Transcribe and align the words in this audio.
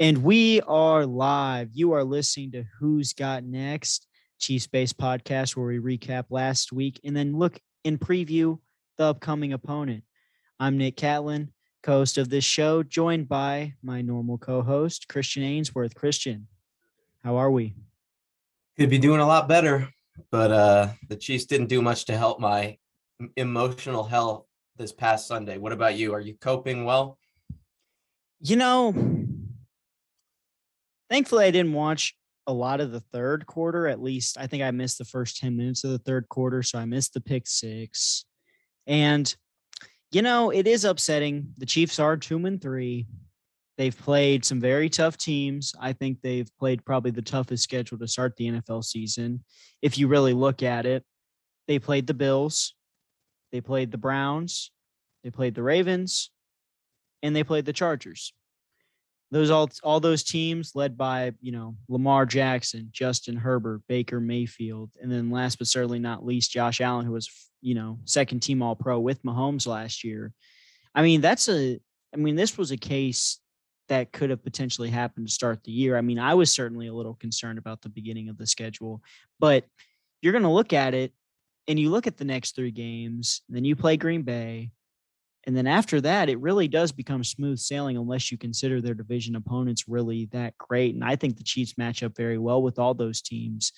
And 0.00 0.22
we 0.22 0.60
are 0.60 1.04
live. 1.04 1.70
You 1.72 1.90
are 1.94 2.04
listening 2.04 2.52
to 2.52 2.64
Who's 2.78 3.14
Got 3.14 3.42
Next, 3.42 4.06
Chiefs 4.38 4.68
Base 4.68 4.92
podcast, 4.92 5.56
where 5.56 5.66
we 5.66 5.80
recap 5.80 6.26
last 6.30 6.72
week 6.72 7.00
and 7.02 7.16
then 7.16 7.36
look 7.36 7.58
and 7.84 7.98
preview 7.98 8.60
the 8.96 9.06
upcoming 9.06 9.54
opponent. 9.54 10.04
I'm 10.60 10.78
Nick 10.78 10.96
Catlin, 10.96 11.52
co 11.82 11.94
host 11.94 12.16
of 12.16 12.28
this 12.28 12.44
show, 12.44 12.84
joined 12.84 13.28
by 13.28 13.74
my 13.82 14.00
normal 14.00 14.38
co 14.38 14.62
host, 14.62 15.08
Christian 15.08 15.42
Ainsworth. 15.42 15.96
Christian, 15.96 16.46
how 17.24 17.34
are 17.34 17.50
we? 17.50 17.74
Could 18.78 18.90
be 18.90 18.98
doing 18.98 19.18
a 19.18 19.26
lot 19.26 19.48
better, 19.48 19.88
but 20.30 20.52
uh, 20.52 20.88
the 21.08 21.16
Chiefs 21.16 21.46
didn't 21.46 21.66
do 21.66 21.82
much 21.82 22.04
to 22.04 22.16
help 22.16 22.38
my 22.38 22.78
emotional 23.36 24.04
health 24.04 24.46
this 24.76 24.92
past 24.92 25.26
Sunday. 25.26 25.58
What 25.58 25.72
about 25.72 25.96
you? 25.96 26.14
Are 26.14 26.20
you 26.20 26.36
coping 26.40 26.84
well? 26.84 27.18
You 28.40 28.54
know, 28.54 29.26
thankfully 31.10 31.44
I 31.44 31.50
didn't 31.50 31.72
watch 31.72 32.14
a 32.46 32.52
lot 32.52 32.80
of 32.80 32.92
the 32.92 33.00
third 33.00 33.46
quarter. 33.46 33.86
At 33.86 34.02
least 34.02 34.38
I 34.38 34.46
think 34.46 34.62
I 34.62 34.70
missed 34.70 34.98
the 34.98 35.04
first 35.04 35.36
10 35.38 35.56
minutes 35.56 35.84
of 35.84 35.90
the 35.90 35.98
third 35.98 36.28
quarter. 36.28 36.62
So 36.62 36.78
I 36.78 36.86
missed 36.86 37.14
the 37.14 37.20
pick 37.20 37.46
six. 37.46 38.24
And, 38.86 39.32
you 40.10 40.22
know, 40.22 40.50
it 40.50 40.66
is 40.66 40.84
upsetting. 40.84 41.52
The 41.58 41.66
Chiefs 41.66 41.98
are 41.98 42.16
two 42.16 42.44
and 42.46 42.60
three. 42.60 43.06
They've 43.76 43.96
played 43.96 44.44
some 44.44 44.60
very 44.60 44.88
tough 44.88 45.18
teams. 45.18 45.74
I 45.78 45.92
think 45.92 46.20
they've 46.20 46.50
played 46.58 46.84
probably 46.84 47.10
the 47.10 47.22
toughest 47.22 47.62
schedule 47.62 47.98
to 47.98 48.08
start 48.08 48.34
the 48.36 48.48
NFL 48.48 48.82
season. 48.82 49.44
If 49.82 49.98
you 49.98 50.08
really 50.08 50.32
look 50.32 50.62
at 50.62 50.86
it, 50.86 51.04
they 51.68 51.78
played 51.78 52.06
the 52.06 52.14
Bills, 52.14 52.74
they 53.52 53.60
played 53.60 53.92
the 53.92 53.98
Browns, 53.98 54.72
they 55.22 55.30
played 55.30 55.54
the 55.54 55.62
Ravens, 55.62 56.30
and 57.22 57.36
they 57.36 57.44
played 57.44 57.66
the 57.66 57.72
Chargers 57.72 58.32
those 59.30 59.50
all 59.50 59.68
all 59.82 60.00
those 60.00 60.22
teams 60.22 60.72
led 60.74 60.96
by 60.96 61.32
you 61.40 61.52
know 61.52 61.76
Lamar 61.88 62.26
Jackson, 62.26 62.88
Justin 62.92 63.36
Herbert, 63.36 63.82
Baker 63.88 64.20
Mayfield, 64.20 64.90
and 65.00 65.10
then 65.10 65.30
last 65.30 65.58
but 65.58 65.66
certainly 65.66 65.98
not 65.98 66.24
least 66.24 66.52
Josh 66.52 66.80
Allen, 66.80 67.06
who 67.06 67.12
was 67.12 67.30
you 67.60 67.74
know 67.74 67.98
second 68.04 68.40
team 68.40 68.62
All 68.62 68.76
Pro 68.76 68.98
with 68.98 69.22
Mahomes 69.22 69.66
last 69.66 70.04
year. 70.04 70.32
I 70.94 71.02
mean 71.02 71.20
that's 71.20 71.48
a 71.48 71.78
I 72.14 72.16
mean 72.16 72.36
this 72.36 72.56
was 72.56 72.70
a 72.70 72.76
case 72.76 73.38
that 73.88 74.12
could 74.12 74.30
have 74.30 74.42
potentially 74.42 74.90
happened 74.90 75.26
to 75.26 75.32
start 75.32 75.62
the 75.64 75.72
year. 75.72 75.96
I 75.96 76.00
mean 76.00 76.18
I 76.18 76.34
was 76.34 76.50
certainly 76.50 76.86
a 76.86 76.94
little 76.94 77.14
concerned 77.14 77.58
about 77.58 77.82
the 77.82 77.90
beginning 77.90 78.28
of 78.28 78.38
the 78.38 78.46
schedule, 78.46 79.02
but 79.38 79.64
you're 80.22 80.32
going 80.32 80.42
to 80.42 80.50
look 80.50 80.72
at 80.72 80.94
it 80.94 81.12
and 81.68 81.78
you 81.78 81.90
look 81.90 82.06
at 82.06 82.16
the 82.16 82.24
next 82.24 82.56
three 82.56 82.70
games, 82.70 83.42
then 83.48 83.64
you 83.64 83.76
play 83.76 83.96
Green 83.96 84.22
Bay, 84.22 84.70
and 85.48 85.56
then 85.56 85.66
after 85.66 85.98
that, 86.02 86.28
it 86.28 86.38
really 86.40 86.68
does 86.68 86.92
become 86.92 87.24
smooth 87.24 87.58
sailing 87.58 87.96
unless 87.96 88.30
you 88.30 88.36
consider 88.36 88.82
their 88.82 88.92
division 88.92 89.34
opponents 89.34 89.88
really 89.88 90.26
that 90.32 90.58
great. 90.58 90.94
And 90.94 91.02
I 91.02 91.16
think 91.16 91.38
the 91.38 91.42
Chiefs 91.42 91.78
match 91.78 92.02
up 92.02 92.14
very 92.14 92.36
well 92.36 92.60
with 92.60 92.78
all 92.78 92.92
those 92.92 93.22
teams. 93.22 93.72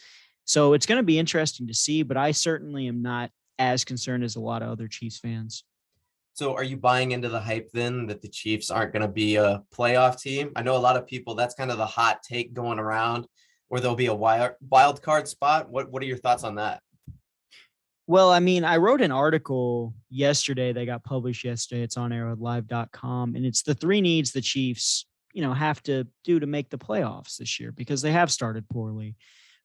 So 0.47 0.73
it's 0.73 0.85
going 0.85 0.97
to 0.97 1.05
be 1.05 1.17
interesting 1.17 1.69
to 1.69 1.75
see, 1.75 2.03
but 2.03 2.17
I 2.17 2.33
certainly 2.33 2.89
am 2.89 3.03
not 3.03 3.31
as 3.61 3.85
concerned 3.85 4.25
as 4.25 4.35
a 4.35 4.41
lot 4.41 4.63
of 4.63 4.69
other 4.69 4.89
Chiefs 4.89 5.21
fans. 5.21 5.63
So 6.33 6.57
are 6.57 6.65
you 6.65 6.77
buying 6.77 7.13
into 7.13 7.29
the 7.29 7.39
hype 7.39 7.71
then 7.73 8.05
that 8.07 8.21
the 8.21 8.29
Chiefs 8.29 8.73
aren't 8.73 8.93
going 8.93 9.03
to 9.03 9.09
be 9.09 9.37
a 9.37 9.63
playoff 9.73 10.21
team? 10.21 10.51
I 10.57 10.65
know 10.65 10.75
a 10.75 10.79
lot 10.79 10.97
of 10.97 11.07
people 11.07 11.37
that's 11.37 11.55
kind 11.55 11.71
of 11.71 11.79
the 11.79 11.87
hot 11.87 12.25
take 12.25 12.53
going 12.53 12.81
around 12.81 13.29
or 13.69 13.79
there'll 13.79 13.95
be 13.95 14.07
a 14.07 14.15
wild 14.15 15.03
card 15.03 15.29
spot. 15.29 15.71
What 15.71 15.89
what 15.89 16.03
are 16.03 16.07
your 16.07 16.19
thoughts 16.19 16.43
on 16.43 16.57
that? 16.57 16.83
Well, 18.07 18.31
I 18.31 18.41
mean, 18.41 18.65
I 18.65 18.79
wrote 18.79 19.03
an 19.03 19.13
article 19.13 19.95
yesterday 20.09 20.73
that 20.73 20.87
got 20.87 21.05
published 21.05 21.45
yesterday. 21.45 21.83
It's 21.83 21.97
on 21.97 22.11
arrowheadlive.com. 22.11 23.37
And 23.37 23.47
it's 23.47 23.63
the 23.63 23.75
three 23.75 24.01
needs 24.01 24.33
the 24.33 24.41
Chiefs, 24.41 25.07
you 25.33 25.43
know, 25.43 25.53
have 25.53 25.83
to 25.85 26.07
do 26.25 26.41
to 26.41 26.47
make 26.47 26.71
the 26.71 26.79
playoffs 26.79 27.37
this 27.37 27.61
year 27.61 27.71
because 27.73 28.03
they 28.03 28.13
have 28.13 28.33
started 28.33 28.69
poorly. 28.69 29.17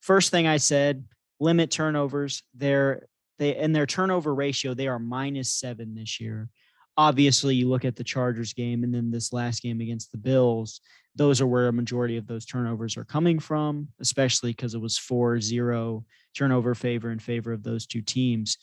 First 0.01 0.29
thing 0.29 0.45
I 0.45 0.57
said, 0.57 1.05
limit 1.39 1.71
turnovers. 1.71 2.43
They're 2.53 3.07
they 3.37 3.57
in 3.57 3.73
their 3.73 3.85
turnover 3.85 4.33
ratio, 4.33 4.73
they 4.73 4.87
are 4.87 4.99
minus 4.99 5.53
seven 5.53 5.95
this 5.95 6.21
year. 6.21 6.49
Obviously, 6.97 7.55
you 7.55 7.67
look 7.67 7.85
at 7.85 7.95
the 7.95 8.03
Chargers 8.03 8.53
game 8.53 8.83
and 8.83 8.93
then 8.93 9.11
this 9.11 9.33
last 9.33 9.61
game 9.61 9.81
against 9.81 10.11
the 10.11 10.17
Bills, 10.17 10.79
those 11.15 11.41
are 11.41 11.47
where 11.47 11.67
a 11.67 11.73
majority 11.73 12.17
of 12.17 12.27
those 12.27 12.45
turnovers 12.45 12.97
are 12.97 13.05
coming 13.05 13.39
from, 13.39 13.87
especially 13.99 14.51
because 14.51 14.73
it 14.73 14.81
was 14.81 14.97
4 14.97 15.39
0 15.39 16.05
turnover 16.35 16.75
favor 16.75 17.11
in 17.11 17.19
favor 17.19 17.53
of 17.53 17.63
those 17.63 17.85
two 17.85 18.01
teams. 18.01 18.57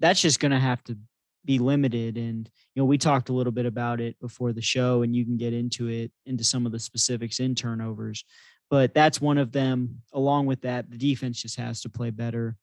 That's 0.00 0.20
just 0.20 0.40
going 0.40 0.52
to 0.52 0.58
have 0.58 0.82
to 0.84 0.98
be 1.44 1.58
limited. 1.58 2.16
And, 2.16 2.50
you 2.74 2.82
know, 2.82 2.86
we 2.86 2.98
talked 2.98 3.28
a 3.28 3.32
little 3.32 3.52
bit 3.52 3.66
about 3.66 4.00
it 4.00 4.18
before 4.20 4.52
the 4.52 4.62
show, 4.62 5.02
and 5.02 5.14
you 5.14 5.24
can 5.24 5.36
get 5.36 5.52
into 5.52 5.88
it, 5.88 6.10
into 6.26 6.44
some 6.44 6.66
of 6.66 6.72
the 6.72 6.78
specifics 6.78 7.40
in 7.40 7.54
turnovers. 7.54 8.24
But 8.68 8.94
that's 8.94 9.20
one 9.20 9.38
of 9.38 9.52
them. 9.52 10.02
Along 10.12 10.46
with 10.46 10.62
that, 10.62 10.90
the 10.90 10.98
defense 10.98 11.40
just 11.40 11.56
has 11.56 11.80
to 11.82 11.88
play 11.88 12.10
better. 12.10 12.56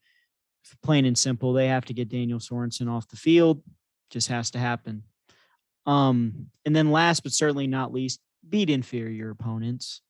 Plain 0.81 1.05
and 1.05 1.17
simple, 1.17 1.53
they 1.53 1.67
have 1.67 1.85
to 1.85 1.93
get 1.93 2.09
Daniel 2.09 2.39
Sorensen 2.39 2.89
off 2.89 3.07
the 3.07 3.17
field. 3.17 3.61
Just 4.13 4.27
has 4.27 4.51
to 4.51 4.59
happen. 4.59 5.03
Um, 5.87 6.47
and 6.65 6.75
then 6.75 6.91
last 6.91 7.23
but 7.23 7.31
certainly 7.31 7.65
not 7.65 7.91
least, 7.91 8.19
beat 8.47 8.69
inferior 8.69 9.31
opponents. 9.31 10.01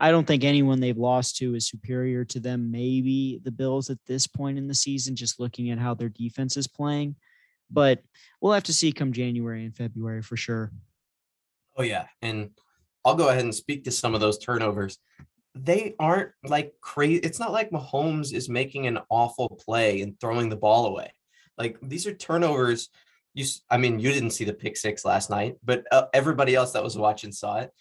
I 0.00 0.10
don't 0.10 0.26
think 0.26 0.42
anyone 0.42 0.80
they've 0.80 0.98
lost 0.98 1.36
to 1.36 1.54
is 1.54 1.68
superior 1.68 2.24
to 2.24 2.40
them. 2.40 2.72
Maybe 2.72 3.40
the 3.44 3.52
Bills 3.52 3.88
at 3.88 3.98
this 4.08 4.26
point 4.26 4.58
in 4.58 4.66
the 4.66 4.74
season, 4.74 5.14
just 5.14 5.38
looking 5.38 5.70
at 5.70 5.78
how 5.78 5.94
their 5.94 6.08
defense 6.08 6.56
is 6.56 6.66
playing. 6.66 7.14
But 7.70 8.02
we'll 8.40 8.52
have 8.52 8.64
to 8.64 8.74
see 8.74 8.90
come 8.90 9.12
January 9.12 9.64
and 9.64 9.76
February 9.76 10.22
for 10.22 10.36
sure. 10.36 10.72
Oh, 11.76 11.84
yeah. 11.84 12.06
And 12.20 12.50
I'll 13.04 13.14
go 13.14 13.28
ahead 13.28 13.44
and 13.44 13.54
speak 13.54 13.84
to 13.84 13.92
some 13.92 14.14
of 14.14 14.20
those 14.20 14.38
turnovers. 14.38 14.98
They 15.54 15.94
aren't 16.00 16.32
like 16.44 16.74
crazy. 16.80 17.20
It's 17.20 17.38
not 17.38 17.52
like 17.52 17.70
Mahomes 17.70 18.32
is 18.32 18.48
making 18.48 18.88
an 18.88 18.98
awful 19.08 19.60
play 19.64 20.00
and 20.00 20.18
throwing 20.18 20.48
the 20.48 20.56
ball 20.56 20.86
away. 20.86 21.12
Like 21.56 21.78
these 21.80 22.06
are 22.08 22.14
turnovers 22.14 22.88
you 23.34 23.46
I 23.70 23.76
mean, 23.76 23.98
you 23.98 24.12
didn't 24.12 24.30
see 24.30 24.44
the 24.44 24.52
pick 24.52 24.76
six 24.76 25.04
last 25.04 25.30
night, 25.30 25.56
but 25.64 25.84
uh, 25.90 26.06
everybody 26.12 26.54
else 26.54 26.72
that 26.72 26.84
was 26.84 26.96
watching 26.96 27.32
saw 27.32 27.58
it. 27.58 27.72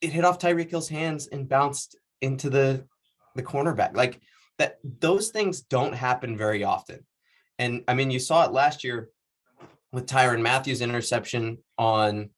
It 0.00 0.12
hit 0.12 0.24
off 0.24 0.38
Tyreek 0.38 0.70
Hill's 0.70 0.88
hands 0.88 1.26
and 1.26 1.48
bounced 1.48 1.96
into 2.20 2.50
the 2.50 2.86
the 3.34 3.42
cornerback. 3.42 3.96
Like 3.96 4.20
that 4.58 4.78
those 4.84 5.28
things 5.28 5.62
don't 5.62 5.94
happen 5.94 6.36
very 6.36 6.64
often. 6.64 7.04
And 7.58 7.84
I 7.88 7.94
mean, 7.94 8.10
you 8.10 8.18
saw 8.18 8.44
it 8.44 8.52
last 8.52 8.84
year 8.84 9.10
with 9.92 10.06
Tyrann 10.06 10.42
Mathieu 10.42 10.76
interception 10.80 11.58
on 11.78 12.30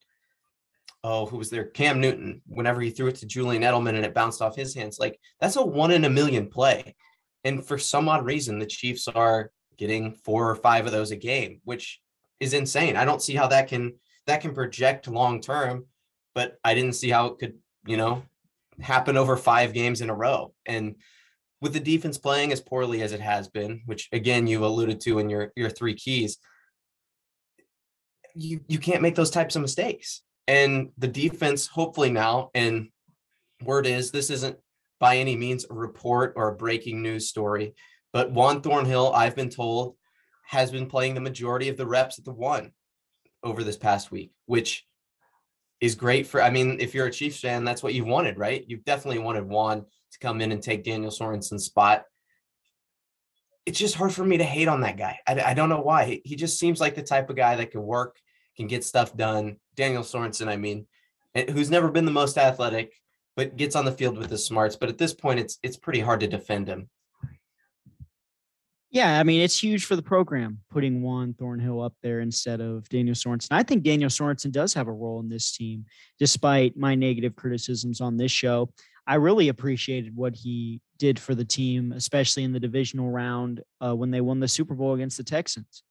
oh, 1.05 1.27
who 1.27 1.37
was 1.37 1.49
there? 1.51 1.65
Cam 1.65 2.01
Newton, 2.01 2.43
whenever 2.47 2.81
he 2.81 2.91
threw 2.91 3.07
it 3.07 3.17
to 3.17 3.27
Julian 3.27 3.63
Edelman 3.63 3.95
and 3.95 4.05
it 4.05 4.15
bounced 4.15 4.43
off 4.43 4.57
his 4.57 4.75
hands. 4.75 4.99
Like 4.99 5.19
that's 5.41 5.57
a 5.57 5.65
one 5.65 5.91
in 5.91 6.05
a 6.05 6.11
million 6.11 6.49
play. 6.49 6.97
And 7.45 7.65
for 7.65 7.79
some 7.79 8.09
odd 8.09 8.25
reason, 8.25 8.59
the 8.59 8.67
Chiefs 8.67 9.07
are 9.09 9.53
getting 9.77 10.13
four 10.13 10.51
or 10.51 10.57
five 10.57 10.87
of 10.87 10.93
those 10.93 11.13
a 11.13 11.17
game, 11.17 11.61
which 11.65 12.01
is 12.41 12.55
insane. 12.55 12.97
I 12.97 13.05
don't 13.05 13.23
see 13.23 13.35
how 13.35 13.49
that 13.49 13.69
can 13.69 13.95
that 14.27 14.41
can 14.41 14.55
project 14.55 15.09
long 15.09 15.41
term, 15.41 15.87
but 16.35 16.59
I 16.65 16.75
didn't 16.75 16.95
see 16.95 17.11
how 17.11 17.27
it 17.27 17.39
could, 17.39 17.55
you 17.87 17.97
know, 17.97 18.23
happen 18.81 19.17
over 19.17 19.37
five 19.37 19.73
games 19.73 20.01
in 20.01 20.11
a 20.11 20.15
row. 20.15 20.53
And 20.67 20.97
with 21.61 21.73
the 21.73 21.81
defense 21.81 22.19
playing 22.19 22.53
as 22.53 22.61
poorly 22.61 23.03
as 23.03 23.13
it 23.13 23.21
has 23.21 23.49
been, 23.49 23.83
which 23.87 24.09
again 24.13 24.47
you've 24.47 24.63
alluded 24.63 25.01
to 25.03 25.19
in 25.19 25.29
your 25.29 25.53
your 25.57 25.71
three 25.71 25.95
keys, 25.95 26.39
you 28.35 28.61
you 28.69 28.79
can't 28.79 29.03
make 29.03 29.15
those 29.15 29.31
types 29.31 29.57
of 29.57 29.63
mistakes. 29.63 30.23
And 30.47 30.91
the 30.97 31.09
defense, 31.09 31.67
hopefully 31.67 32.11
now, 32.11 32.51
and 32.55 32.89
word 33.63 33.87
is 33.87 34.11
this 34.11 34.31
isn't 34.31 34.57
by 35.01 35.17
any 35.19 35.37
means 35.37 35.67
a 35.69 35.75
report 35.75 36.33
or 36.37 36.49
a 36.49 36.55
breaking 36.55 37.03
news 37.03 37.29
story, 37.29 37.75
but 38.13 38.33
Juan 38.33 38.63
Thornhill, 38.63 39.13
I've 39.13 39.37
been 39.37 39.51
told, 39.51 39.97
has 40.49 40.71
been 40.71 40.87
playing 40.87 41.13
the 41.13 41.21
majority 41.21 41.69
of 41.69 41.77
the 41.77 41.87
reps 41.87 42.19
at 42.19 42.25
the 42.25 42.33
one 42.33 42.73
over 43.43 43.63
this 43.63 43.77
past 43.77 44.11
week, 44.11 44.33
which 44.47 44.87
is 45.79 45.95
great 45.95 46.27
for. 46.27 46.43
I 46.43 46.49
mean, 46.49 46.79
if 46.81 46.95
you're 46.95 47.07
a 47.07 47.13
Chiefs 47.13 47.41
fan, 47.41 47.65
that's 47.65 47.83
what 47.83 47.93
you 47.93 48.07
wanted, 48.07 48.39
right? 48.39 48.65
You've 48.67 48.85
definitely 48.85 49.19
wanted 49.19 49.47
Juan 49.47 49.81
to 49.81 50.19
come 50.21 50.41
in 50.41 50.51
and 50.51 50.63
take 50.63 50.85
Daniel 50.85 51.11
Sorensen's 51.11 51.67
spot. 51.67 52.05
It's 53.67 53.79
just 53.79 53.95
hard 53.95 54.15
for 54.15 54.25
me 54.25 54.39
to 54.39 54.45
hate 54.45 54.69
on 54.69 54.81
that 54.81 54.97
guy. 54.97 55.19
I, 55.27 55.39
I 55.39 55.55
don't 55.55 55.69
know 55.69 55.83
why. 55.83 56.23
He 56.25 56.35
just 56.35 56.59
seems 56.59 56.81
like 56.81 56.95
the 56.95 57.03
type 57.03 57.29
of 57.29 57.37
guy 57.37 57.57
that 57.57 57.71
can 57.71 57.83
work, 57.83 58.17
can 58.57 58.69
get 58.69 58.85
stuff 58.85 59.15
done. 59.15 59.57
Daniel 59.77 60.03
Sorensen, 60.03 60.49
I 60.49 60.57
mean, 60.57 60.87
eh, 61.35 61.53
who's 61.53 61.71
never 61.71 61.91
been 61.91 62.07
the 62.07 62.11
most 62.11 62.39
athletic, 62.39 62.95
but 63.37 63.59
gets 63.59 63.77
on 63.77 63.85
the 63.85 63.93
field 63.93 64.17
with 64.17 64.31
the 64.31 64.39
smarts. 64.39 64.77
But 64.77 64.89
at 64.89 64.97
this 64.97 65.13
point, 65.13 65.41
it's 65.41 65.59
it's 65.63 65.77
pretty 65.77 66.01
hard 66.01 66.21
to 66.21 66.27
defend 66.27 66.69
him. 66.69 66.89
Yeah, 68.91 69.21
I 69.21 69.23
mean 69.23 69.43
it's 69.43 69.63
huge 69.63 69.85
for 69.85 69.97
the 69.97 70.03
program 70.03 70.61
putting 70.71 71.03
Juan 71.03 71.35
Thornhill 71.35 71.83
up 71.83 71.95
there 72.03 72.21
instead 72.21 72.61
of 72.61 72.89
Daniel 72.89 73.15
Sorensen. 73.15 73.49
I 73.51 73.63
think 73.63 73.83
Daniel 73.83 74.09
Sorensen 74.09 74.51
does 74.51 74.73
have 74.75 74.89
a 74.89 74.93
role 74.93 75.21
in 75.21 75.29
this 75.29 75.53
team, 75.53 75.85
despite 76.19 76.77
my 76.77 76.95
negative 76.95 77.37
criticisms 77.37 78.01
on 78.01 78.17
this 78.17 78.33
show. 78.33 78.71
I 79.07 79.17
really 79.17 79.49
appreciated 79.49 80.17
what 80.17 80.35
he 80.35 80.81
did 80.99 81.19
for 81.19 81.35
the 81.35 81.45
team, 81.45 81.93
especially 81.93 82.45
in 82.45 82.53
the 82.53 82.61
divisional 82.61 83.11
round 83.11 83.63
uh, 83.81 83.95
when 83.95 84.11
they 84.11 84.21
won 84.23 84.41
the 84.41 84.49
Super 84.49 84.75
Bowl 84.75 84.95
against 84.95 85.19
the 85.19 85.25
Texans. 85.25 85.83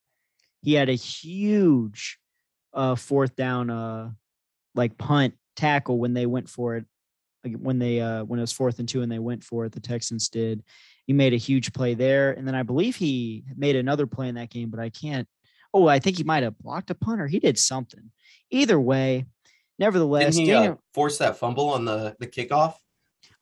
He 0.61 0.73
had 0.73 0.89
a 0.89 0.93
huge 0.93 2.17
uh, 2.73 2.95
fourth 2.95 3.35
down, 3.35 3.69
uh, 3.69 4.09
like 4.73 4.97
punt 4.97 5.35
tackle 5.55 5.99
when 5.99 6.13
they 6.13 6.25
went 6.25 6.49
for 6.49 6.77
it 6.77 6.85
when 7.59 7.79
they 7.79 8.01
uh 8.01 8.23
when 8.25 8.39
it 8.39 8.43
was 8.43 8.51
fourth 8.51 8.79
and 8.79 8.89
two 8.89 9.01
and 9.01 9.11
they 9.11 9.19
went 9.19 9.43
for 9.43 9.65
it 9.65 9.71
the 9.71 9.79
texans 9.79 10.27
did 10.27 10.61
he 11.07 11.13
made 11.13 11.33
a 11.33 11.37
huge 11.37 11.73
play 11.73 11.95
there. 11.95 12.31
And 12.31 12.47
then 12.47 12.53
i 12.53 12.63
believe 12.63 12.95
he 12.95 13.43
made 13.55 13.75
another 13.75 14.05
play 14.05 14.27
in 14.27 14.35
that 14.35 14.49
game 14.49 14.69
but 14.69 14.79
i 14.79 14.89
can't 14.89 15.27
oh 15.73 15.87
i 15.87 15.99
think 15.99 16.17
he 16.17 16.23
might 16.23 16.43
have 16.43 16.57
blocked 16.59 16.91
a 16.91 16.95
punter 16.95 17.27
he 17.27 17.39
did 17.39 17.57
something. 17.57 18.11
Either 18.51 18.79
way 18.79 19.25
nevertheless 19.79 20.35
Didn't 20.35 20.47
he 20.47 20.53
uh, 20.53 20.59
Daniel, 20.59 20.83
force 20.93 21.17
that 21.17 21.37
fumble 21.37 21.69
on 21.69 21.85
the 21.85 22.15
the 22.19 22.27
kickoff? 22.27 22.75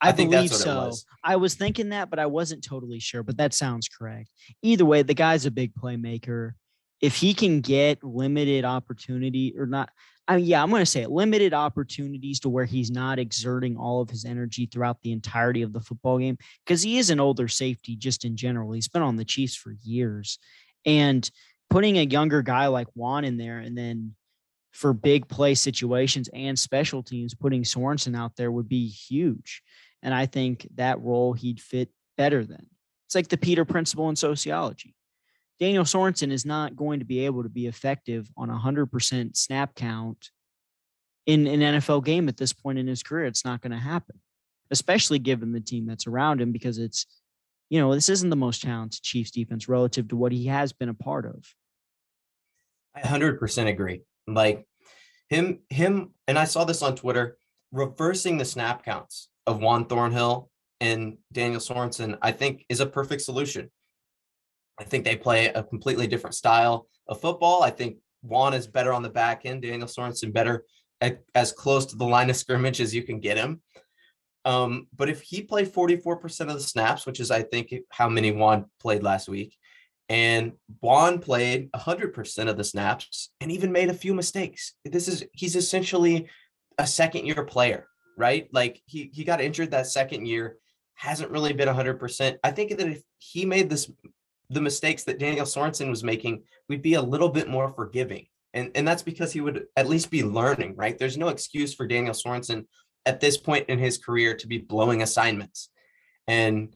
I, 0.01 0.09
I 0.09 0.11
think 0.11 0.31
believe 0.31 0.49
that's 0.49 0.65
what 0.65 0.71
it 0.71 0.75
so. 0.75 0.85
was. 0.87 1.05
i 1.23 1.35
was 1.35 1.55
thinking 1.55 1.89
that 1.89 2.09
but 2.09 2.19
i 2.19 2.25
wasn't 2.25 2.63
totally 2.63 2.99
sure 2.99 3.23
but 3.23 3.37
that 3.37 3.53
sounds 3.53 3.87
correct. 3.87 4.29
Either 4.61 4.85
way 4.85 5.01
the 5.01 5.13
guy's 5.13 5.45
a 5.45 5.51
big 5.51 5.73
playmaker 5.73 6.53
if 7.01 7.15
he 7.15 7.33
can 7.33 7.61
get 7.61 8.03
limited 8.03 8.65
opportunity 8.65 9.53
or 9.57 9.65
not 9.65 9.89
I 10.27 10.37
mean, 10.37 10.45
yeah, 10.45 10.63
I'm 10.63 10.69
going 10.71 10.81
to 10.81 10.87
say 10.87 11.03
it, 11.03 11.11
limited 11.11 11.53
opportunities 11.53 12.39
to 12.41 12.49
where 12.49 12.65
he's 12.65 12.89
not 12.89 13.19
exerting 13.19 13.77
all 13.77 14.01
of 14.01 14.09
his 14.09 14.25
energy 14.25 14.65
throughout 14.65 15.01
the 15.03 15.11
entirety 15.11 15.61
of 15.61 15.71
the 15.71 15.81
football 15.81 16.17
game 16.17 16.37
because 16.65 16.81
he 16.81 16.97
is 16.97 17.11
an 17.11 17.19
older 17.19 17.47
safety 17.47 17.95
just 17.95 18.25
in 18.25 18.35
general. 18.35 18.71
He's 18.71 18.87
been 18.87 19.03
on 19.03 19.17
the 19.17 19.25
Chiefs 19.25 19.55
for 19.55 19.75
years. 19.83 20.39
And 20.83 21.29
putting 21.69 21.97
a 21.97 22.03
younger 22.03 22.41
guy 22.41 22.67
like 22.67 22.87
Juan 22.95 23.23
in 23.23 23.37
there 23.37 23.59
and 23.59 23.77
then 23.77 24.15
for 24.71 24.93
big 24.93 25.27
play 25.27 25.53
situations 25.55 26.27
and 26.33 26.57
special 26.57 27.03
teams, 27.03 27.35
putting 27.35 27.63
Sorensen 27.63 28.17
out 28.17 28.35
there 28.35 28.51
would 28.51 28.67
be 28.67 28.87
huge. 28.87 29.61
And 30.01 30.13
I 30.13 30.25
think 30.25 30.67
that 30.75 30.99
role 31.01 31.33
he'd 31.33 31.59
fit 31.59 31.89
better 32.17 32.43
than. 32.43 32.67
It's 33.07 33.15
like 33.15 33.27
the 33.27 33.37
Peter 33.37 33.63
principle 33.63 34.09
in 34.09 34.15
sociology. 34.15 34.95
Daniel 35.59 35.85
Sorensen 35.85 36.31
is 36.31 36.45
not 36.45 36.75
going 36.75 36.99
to 36.99 37.05
be 37.05 37.25
able 37.25 37.43
to 37.43 37.49
be 37.49 37.67
effective 37.67 38.29
on 38.35 38.49
a 38.49 38.57
100% 38.57 39.37
snap 39.37 39.75
count 39.75 40.29
in 41.25 41.47
an 41.47 41.59
NFL 41.59 42.03
game 42.03 42.27
at 42.27 42.37
this 42.37 42.53
point 42.53 42.77
in 42.77 42.87
his 42.87 43.03
career. 43.03 43.25
It's 43.25 43.45
not 43.45 43.61
going 43.61 43.71
to 43.71 43.77
happen, 43.77 44.19
especially 44.69 45.19
given 45.19 45.53
the 45.53 45.61
team 45.61 45.85
that's 45.85 46.07
around 46.07 46.41
him 46.41 46.51
because 46.51 46.77
it's, 46.77 47.05
you 47.69 47.79
know, 47.79 47.93
this 47.95 48.09
isn't 48.09 48.29
the 48.29 48.35
most 48.35 48.61
talented 48.61 49.01
Chiefs 49.01 49.31
defense 49.31 49.69
relative 49.69 50.09
to 50.09 50.15
what 50.15 50.31
he 50.31 50.47
has 50.47 50.73
been 50.73 50.89
a 50.89 50.93
part 50.93 51.25
of. 51.25 51.45
I 52.93 53.01
100% 53.01 53.67
agree. 53.67 54.01
Like 54.27 54.67
him, 55.29 55.59
him, 55.69 56.11
and 56.27 56.37
I 56.37 56.45
saw 56.45 56.65
this 56.65 56.81
on 56.81 56.95
Twitter, 56.95 57.37
reversing 57.71 58.37
the 58.37 58.45
snap 58.45 58.83
counts 58.83 59.29
of 59.47 59.61
Juan 59.61 59.85
Thornhill 59.85 60.49
and 60.81 61.17
Daniel 61.31 61.61
Sorensen, 61.61 62.17
I 62.21 62.31
think 62.31 62.65
is 62.69 62.79
a 62.79 62.85
perfect 62.85 63.21
solution. 63.21 63.71
I 64.79 64.83
think 64.83 65.05
they 65.05 65.15
play 65.15 65.47
a 65.47 65.63
completely 65.63 66.07
different 66.07 66.35
style 66.35 66.87
of 67.07 67.21
football. 67.21 67.63
I 67.63 67.69
think 67.69 67.97
Juan 68.23 68.53
is 68.53 68.67
better 68.67 68.93
on 68.93 69.03
the 69.03 69.09
back 69.09 69.41
end, 69.45 69.61
Daniel 69.61 69.87
Sorensen 69.87 70.33
better 70.33 70.65
at, 71.01 71.21
as 71.33 71.51
close 71.51 71.85
to 71.87 71.95
the 71.95 72.05
line 72.05 72.29
of 72.29 72.35
scrimmage 72.35 72.81
as 72.81 72.93
you 72.93 73.03
can 73.03 73.19
get 73.19 73.37
him. 73.37 73.61
Um, 74.43 74.87
but 74.95 75.09
if 75.09 75.21
he 75.21 75.41
played 75.41 75.73
44% 75.73 76.41
of 76.41 76.53
the 76.53 76.59
snaps, 76.59 77.05
which 77.05 77.19
is 77.19 77.31
I 77.31 77.41
think 77.41 77.73
how 77.89 78.09
many 78.09 78.31
Juan 78.31 78.65
played 78.79 79.01
last 79.01 79.27
week, 79.27 79.57
and 80.07 80.53
Juan 80.81 81.19
played 81.19 81.71
100% 81.71 82.49
of 82.49 82.57
the 82.57 82.63
snaps 82.63 83.31
and 83.41 83.51
even 83.51 83.71
made 83.71 83.89
a 83.89 83.93
few 83.93 84.13
mistakes. 84.13 84.73
This 84.83 85.07
is 85.07 85.25
he's 85.31 85.55
essentially 85.55 86.27
a 86.77 86.85
second 86.85 87.25
year 87.25 87.43
player, 87.43 87.87
right? 88.17 88.47
Like 88.51 88.81
he 88.85 89.09
he 89.11 89.23
got 89.23 89.41
injured 89.41 89.71
that 89.71 89.87
second 89.87 90.27
year, 90.27 90.57
hasn't 90.93 91.31
really 91.31 91.53
been 91.53 91.67
100%. 91.67 92.37
I 92.43 92.51
think 92.51 92.77
that 92.77 92.87
if 92.87 93.01
he 93.17 93.45
made 93.45 93.67
this 93.67 93.89
the 94.49 94.61
mistakes 94.61 95.03
that 95.03 95.19
Daniel 95.19 95.45
Sorensen 95.45 95.89
was 95.89 96.03
making, 96.03 96.43
we'd 96.69 96.81
be 96.81 96.95
a 96.95 97.01
little 97.01 97.29
bit 97.29 97.47
more 97.47 97.71
forgiving. 97.73 98.27
And, 98.53 98.71
and 98.75 98.87
that's 98.87 99.03
because 99.03 99.33
he 99.33 99.41
would 99.41 99.65
at 99.75 99.89
least 99.89 100.09
be 100.09 100.23
learning, 100.23 100.75
right? 100.75 100.97
There's 100.97 101.17
no 101.17 101.27
excuse 101.27 101.73
for 101.73 101.87
Daniel 101.87 102.13
Sorensen 102.13 102.65
at 103.05 103.19
this 103.19 103.37
point 103.37 103.69
in 103.69 103.79
his 103.79 103.97
career 103.97 104.35
to 104.35 104.47
be 104.47 104.57
blowing 104.57 105.01
assignments. 105.01 105.69
And 106.27 106.73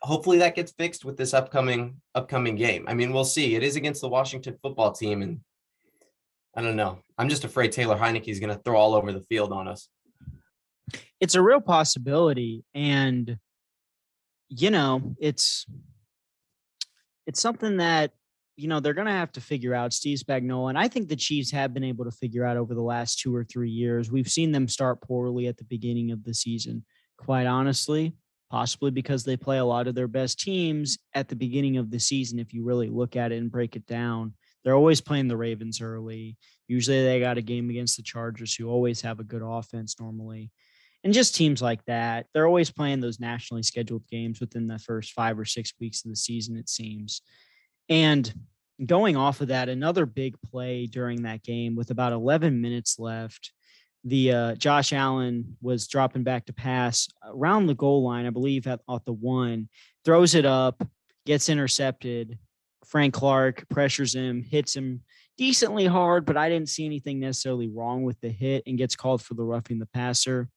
hopefully 0.00 0.38
that 0.38 0.54
gets 0.54 0.72
fixed 0.72 1.04
with 1.04 1.16
this 1.16 1.32
upcoming 1.32 2.00
upcoming 2.14 2.56
game. 2.56 2.84
I 2.86 2.94
mean, 2.94 3.12
we'll 3.12 3.24
see. 3.24 3.54
It 3.54 3.62
is 3.62 3.76
against 3.76 4.02
the 4.02 4.08
Washington 4.08 4.58
football 4.62 4.92
team 4.92 5.22
and 5.22 5.40
I 6.54 6.62
don't 6.62 6.76
know. 6.76 6.98
I'm 7.18 7.28
just 7.28 7.44
afraid 7.44 7.72
Taylor 7.72 7.96
Heinicke 7.96 8.28
is 8.28 8.38
going 8.38 8.54
to 8.54 8.62
throw 8.62 8.76
all 8.76 8.94
over 8.94 9.12
the 9.12 9.22
field 9.22 9.52
on 9.52 9.66
us. 9.66 9.88
It's 11.20 11.34
a 11.34 11.42
real 11.42 11.60
possibility 11.60 12.64
and 12.74 13.38
you 14.50 14.70
know, 14.70 15.16
it's 15.18 15.66
it's 17.26 17.40
something 17.40 17.78
that 17.78 18.12
you 18.56 18.68
know 18.68 18.80
they're 18.80 18.94
going 18.94 19.06
to 19.06 19.12
have 19.12 19.32
to 19.32 19.40
figure 19.40 19.74
out 19.74 19.92
steve 19.92 20.18
spagnuolo 20.18 20.68
and 20.68 20.78
i 20.78 20.86
think 20.86 21.08
the 21.08 21.16
chiefs 21.16 21.50
have 21.50 21.74
been 21.74 21.84
able 21.84 22.04
to 22.04 22.10
figure 22.10 22.44
out 22.44 22.56
over 22.56 22.74
the 22.74 22.82
last 22.82 23.18
two 23.18 23.34
or 23.34 23.44
three 23.44 23.70
years. 23.70 24.10
We've 24.10 24.28
seen 24.28 24.52
them 24.52 24.68
start 24.68 25.00
poorly 25.00 25.48
at 25.48 25.56
the 25.56 25.64
beginning 25.64 26.10
of 26.10 26.24
the 26.24 26.34
season 26.34 26.84
quite 27.16 27.46
honestly 27.46 28.14
possibly 28.54 28.92
because 28.92 29.24
they 29.24 29.36
play 29.36 29.58
a 29.58 29.64
lot 29.64 29.88
of 29.88 29.96
their 29.96 30.06
best 30.06 30.38
teams 30.38 30.96
at 31.12 31.28
the 31.28 31.34
beginning 31.34 31.76
of 31.76 31.90
the 31.90 31.98
season 31.98 32.38
if 32.38 32.54
you 32.54 32.64
really 32.64 32.88
look 32.88 33.16
at 33.16 33.32
it 33.32 33.38
and 33.38 33.50
break 33.50 33.74
it 33.74 33.84
down. 33.84 34.32
They're 34.62 34.76
always 34.76 35.00
playing 35.00 35.26
the 35.26 35.36
ravens 35.36 35.80
early. 35.80 36.36
Usually 36.68 37.02
they 37.02 37.18
got 37.18 37.36
a 37.36 37.42
game 37.42 37.68
against 37.68 37.96
the 37.96 38.04
chargers 38.04 38.54
who 38.54 38.68
always 38.68 39.00
have 39.00 39.18
a 39.18 39.24
good 39.24 39.42
offense 39.44 39.96
normally 39.98 40.52
and 41.04 41.12
just 41.12 41.34
teams 41.34 41.62
like 41.62 41.84
that 41.84 42.26
they're 42.32 42.46
always 42.46 42.70
playing 42.70 43.00
those 43.00 43.20
nationally 43.20 43.62
scheduled 43.62 44.06
games 44.08 44.40
within 44.40 44.66
the 44.66 44.78
first 44.78 45.12
five 45.12 45.38
or 45.38 45.44
six 45.44 45.72
weeks 45.78 46.04
of 46.04 46.10
the 46.10 46.16
season 46.16 46.56
it 46.56 46.68
seems. 46.68 47.22
And 47.88 48.32
going 48.84 49.16
off 49.16 49.40
of 49.40 49.48
that 49.48 49.68
another 49.68 50.06
big 50.06 50.36
play 50.50 50.86
during 50.86 51.22
that 51.22 51.42
game 51.42 51.76
with 51.76 51.90
about 51.90 52.12
11 52.12 52.60
minutes 52.60 52.98
left 52.98 53.52
the 54.02 54.32
uh, 54.32 54.54
josh 54.56 54.92
allen 54.92 55.56
was 55.62 55.86
dropping 55.86 56.24
back 56.24 56.44
to 56.44 56.52
pass 56.52 57.08
around 57.24 57.66
the 57.66 57.74
goal 57.74 58.02
line 58.02 58.26
i 58.26 58.30
believe 58.30 58.66
at, 58.66 58.80
at 58.90 59.04
the 59.04 59.12
one 59.12 59.68
throws 60.04 60.34
it 60.34 60.44
up 60.44 60.86
gets 61.24 61.48
intercepted. 61.48 62.38
Frank 62.84 63.14
clark 63.14 63.64
pressures 63.70 64.14
him 64.14 64.42
hits 64.42 64.74
him 64.74 65.02
decently 65.38 65.86
hard 65.86 66.26
but 66.26 66.36
i 66.36 66.48
didn't 66.48 66.68
see 66.68 66.84
anything 66.84 67.20
necessarily 67.20 67.68
wrong 67.68 68.02
with 68.02 68.20
the 68.20 68.28
hit 68.28 68.64
and 68.66 68.76
gets 68.76 68.96
called 68.96 69.22
for 69.22 69.34
the 69.34 69.44
roughing 69.44 69.78
the 69.78 69.86
passer 69.86 70.48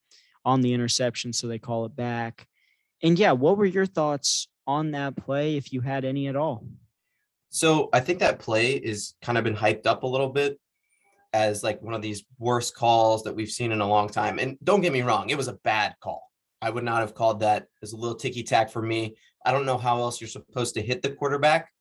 on 0.47 0.61
the 0.61 0.73
interception, 0.73 1.33
so 1.33 1.45
they 1.45 1.59
call 1.59 1.83
it 1.83 1.93
back. 1.93 2.47
And 3.03 3.19
yeah, 3.19 3.33
what 3.33 3.57
were 3.57 3.65
your 3.65 3.85
thoughts 3.85 4.47
on 4.65 4.91
that 4.91 5.17
play, 5.17 5.57
if 5.57 5.73
you 5.73 5.81
had 5.81 6.05
any 6.05 6.29
at 6.29 6.37
all? 6.37 6.63
So 7.49 7.89
I 7.91 7.99
think 7.99 8.19
that 8.19 8.39
play 8.39 8.71
is 8.71 9.15
kind 9.21 9.37
of 9.37 9.43
been 9.43 9.57
hyped 9.57 9.85
up 9.85 10.03
a 10.03 10.07
little 10.07 10.29
bit 10.29 10.57
as 11.33 11.63
like 11.63 11.81
one 11.81 11.93
of 11.93 12.01
these 12.01 12.23
worst 12.39 12.75
calls 12.75 13.23
that 13.23 13.35
we've 13.35 13.51
seen 13.51 13.73
in 13.73 13.81
a 13.81 13.87
long 13.87 14.07
time. 14.07 14.39
And 14.39 14.57
don't 14.63 14.79
get 14.79 14.93
me 14.93 15.01
wrong, 15.01 15.29
it 15.29 15.37
was 15.37 15.49
a 15.49 15.59
bad 15.65 15.95
call. 15.99 16.31
I 16.61 16.69
would 16.69 16.85
not 16.85 17.01
have 17.01 17.13
called 17.13 17.41
that 17.41 17.67
as 17.83 17.91
a 17.91 17.97
little 17.97 18.15
ticky 18.15 18.43
tack 18.43 18.71
for 18.71 18.81
me. 18.81 19.17
I 19.45 19.51
don't 19.51 19.65
know 19.65 19.77
how 19.77 19.99
else 19.99 20.21
you're 20.21 20.29
supposed 20.29 20.75
to 20.75 20.81
hit 20.81 21.01
the 21.01 21.11
quarterback 21.11 21.71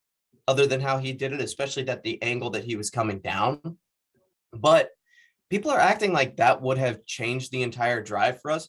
other 0.48 0.66
than 0.66 0.80
how 0.80 0.98
he 0.98 1.12
did 1.12 1.32
it, 1.32 1.40
especially 1.40 1.84
that 1.84 2.02
the 2.02 2.20
angle 2.20 2.50
that 2.50 2.64
he 2.64 2.74
was 2.74 2.90
coming 2.90 3.20
down. 3.20 3.78
But 4.52 4.90
people 5.50 5.70
are 5.70 5.80
acting 5.80 6.12
like 6.12 6.36
that 6.36 6.60
would 6.62 6.78
have 6.78 7.04
changed 7.06 7.50
the 7.50 7.62
entire 7.62 8.02
drive 8.02 8.40
for 8.40 8.50
us. 8.50 8.68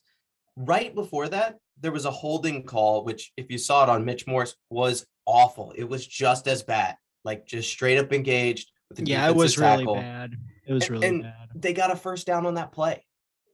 Right 0.55 0.93
before 0.93 1.29
that, 1.29 1.57
there 1.79 1.91
was 1.91 2.05
a 2.05 2.11
holding 2.11 2.63
call, 2.63 3.03
which, 3.03 3.31
if 3.37 3.51
you 3.51 3.57
saw 3.57 3.83
it 3.83 3.89
on 3.89 4.05
Mitch 4.05 4.25
Morse, 4.25 4.55
was 4.69 5.05
awful. 5.25 5.73
It 5.75 5.83
was 5.83 6.05
just 6.05 6.47
as 6.47 6.63
bad, 6.63 6.95
like 7.23 7.45
just 7.45 7.69
straight 7.69 7.97
up 7.97 8.11
engaged. 8.13 8.71
Yeah, 8.95 9.27
it 9.29 9.35
was 9.35 9.55
tackle. 9.55 9.95
really 9.95 10.01
bad. 10.01 10.35
It 10.65 10.73
was 10.73 10.89
really 10.89 11.07
and, 11.07 11.23
bad. 11.23 11.49
They 11.55 11.73
got 11.73 11.91
a 11.91 11.95
first 11.95 12.25
down 12.25 12.45
on 12.45 12.55
that 12.55 12.71
play. 12.71 13.05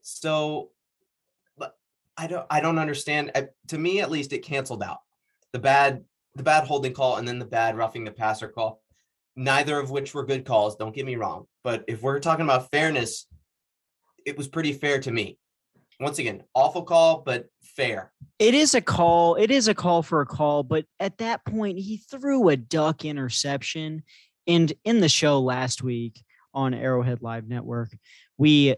So, 0.02 0.70
I 2.16 2.28
don't, 2.28 2.46
I 2.48 2.60
don't 2.60 2.78
understand. 2.78 3.32
To 3.68 3.78
me, 3.78 4.00
at 4.00 4.10
least, 4.10 4.32
it 4.32 4.38
canceled 4.38 4.82
out 4.82 4.98
the 5.52 5.58
bad, 5.58 6.04
the 6.36 6.44
bad 6.44 6.64
holding 6.64 6.92
call, 6.92 7.16
and 7.16 7.26
then 7.26 7.40
the 7.40 7.44
bad 7.44 7.76
roughing 7.76 8.04
the 8.04 8.12
passer 8.12 8.48
call 8.48 8.83
neither 9.36 9.78
of 9.78 9.90
which 9.90 10.14
were 10.14 10.24
good 10.24 10.44
calls. 10.44 10.76
Don't 10.76 10.94
get 10.94 11.06
me 11.06 11.16
wrong. 11.16 11.46
But 11.62 11.84
if 11.88 12.02
we're 12.02 12.20
talking 12.20 12.44
about 12.44 12.70
fairness, 12.70 13.26
it 14.26 14.36
was 14.36 14.48
pretty 14.48 14.72
fair 14.72 15.00
to 15.00 15.10
me. 15.10 15.38
Once 16.00 16.18
again, 16.18 16.42
awful 16.54 16.82
call, 16.82 17.22
but 17.24 17.46
fair. 17.62 18.12
It 18.38 18.54
is 18.54 18.74
a 18.74 18.80
call. 18.80 19.36
It 19.36 19.50
is 19.50 19.68
a 19.68 19.74
call 19.74 20.02
for 20.02 20.20
a 20.20 20.26
call. 20.26 20.62
But 20.62 20.86
at 20.98 21.18
that 21.18 21.44
point, 21.44 21.78
he 21.78 21.98
threw 21.98 22.48
a 22.48 22.56
duck 22.56 23.04
interception. 23.04 24.02
And 24.46 24.72
in 24.84 25.00
the 25.00 25.08
show 25.08 25.40
last 25.40 25.82
week 25.82 26.22
on 26.52 26.74
Arrowhead 26.74 27.22
Live 27.22 27.48
Network, 27.48 27.96
we 28.36 28.74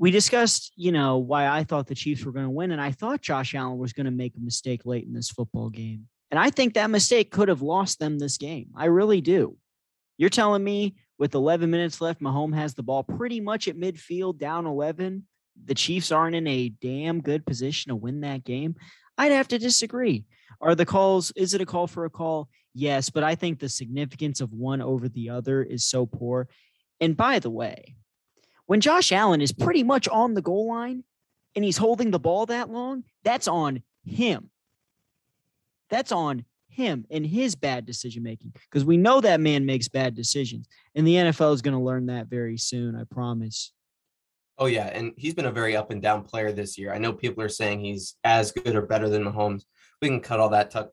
we 0.00 0.10
discussed, 0.10 0.72
you 0.76 0.92
know, 0.92 1.18
why 1.18 1.46
I 1.46 1.62
thought 1.62 1.86
the 1.86 1.94
Chiefs 1.94 2.24
were 2.24 2.32
going 2.32 2.46
to 2.46 2.50
win, 2.50 2.70
and 2.70 2.80
I 2.80 2.90
thought 2.90 3.20
Josh 3.20 3.54
Allen 3.54 3.76
was 3.76 3.92
going 3.92 4.06
to 4.06 4.10
make 4.10 4.34
a 4.34 4.40
mistake 4.40 4.86
late 4.86 5.04
in 5.04 5.12
this 5.12 5.30
football 5.30 5.68
game. 5.68 6.08
And 6.30 6.38
I 6.38 6.50
think 6.50 6.74
that 6.74 6.90
mistake 6.90 7.30
could 7.30 7.48
have 7.48 7.62
lost 7.62 7.98
them 7.98 8.18
this 8.18 8.38
game. 8.38 8.70
I 8.76 8.84
really 8.86 9.20
do. 9.20 9.56
You're 10.16 10.30
telling 10.30 10.62
me 10.62 10.96
with 11.18 11.34
11 11.34 11.70
minutes 11.70 12.00
left, 12.00 12.20
Mahomes 12.20 12.54
has 12.54 12.74
the 12.74 12.82
ball 12.82 13.02
pretty 13.02 13.40
much 13.40 13.68
at 13.68 13.76
midfield, 13.76 14.38
down 14.38 14.66
11. 14.66 15.26
The 15.64 15.74
Chiefs 15.74 16.12
aren't 16.12 16.36
in 16.36 16.46
a 16.46 16.68
damn 16.68 17.20
good 17.20 17.44
position 17.44 17.90
to 17.90 17.96
win 17.96 18.20
that 18.20 18.44
game. 18.44 18.76
I'd 19.18 19.32
have 19.32 19.48
to 19.48 19.58
disagree. 19.58 20.24
Are 20.60 20.74
the 20.74 20.86
calls, 20.86 21.30
is 21.32 21.52
it 21.52 21.60
a 21.60 21.66
call 21.66 21.86
for 21.86 22.04
a 22.04 22.10
call? 22.10 22.48
Yes, 22.74 23.10
but 23.10 23.24
I 23.24 23.34
think 23.34 23.58
the 23.58 23.68
significance 23.68 24.40
of 24.40 24.52
one 24.52 24.80
over 24.80 25.08
the 25.08 25.30
other 25.30 25.62
is 25.62 25.84
so 25.84 26.06
poor. 26.06 26.48
And 27.00 27.16
by 27.16 27.38
the 27.38 27.50
way, 27.50 27.96
When 28.70 28.80
Josh 28.80 29.10
Allen 29.10 29.40
is 29.40 29.50
pretty 29.50 29.82
much 29.82 30.06
on 30.06 30.34
the 30.34 30.42
goal 30.42 30.68
line 30.68 31.02
and 31.56 31.64
he's 31.64 31.76
holding 31.76 32.12
the 32.12 32.20
ball 32.20 32.46
that 32.46 32.70
long, 32.70 33.02
that's 33.24 33.48
on 33.48 33.82
him. 34.04 34.50
That's 35.90 36.12
on 36.12 36.44
him 36.68 37.04
and 37.10 37.26
his 37.26 37.54
bad 37.54 37.84
decision 37.84 38.22
making 38.22 38.54
because 38.70 38.84
we 38.84 38.96
know 38.96 39.20
that 39.20 39.40
man 39.40 39.66
makes 39.66 39.88
bad 39.88 40.14
decisions. 40.14 40.68
And 40.94 41.06
the 41.06 41.14
NFL 41.14 41.52
is 41.52 41.62
going 41.62 41.76
to 41.76 41.82
learn 41.82 42.06
that 42.06 42.28
very 42.28 42.56
soon, 42.56 42.96
I 42.96 43.04
promise. 43.04 43.72
Oh 44.58 44.66
yeah, 44.66 44.86
and 44.88 45.12
he's 45.16 45.34
been 45.34 45.46
a 45.46 45.52
very 45.52 45.74
up 45.74 45.90
and 45.90 46.02
down 46.02 46.22
player 46.22 46.52
this 46.52 46.76
year. 46.76 46.92
I 46.92 46.98
know 46.98 47.14
people 47.14 47.42
are 47.42 47.48
saying 47.48 47.80
he's 47.80 48.16
as 48.24 48.52
good 48.52 48.76
or 48.76 48.82
better 48.82 49.08
than 49.08 49.24
Mahomes. 49.24 49.64
We 50.02 50.08
can 50.08 50.20
cut 50.20 50.38
all 50.38 50.50
that 50.50 50.70
talk, 50.70 50.90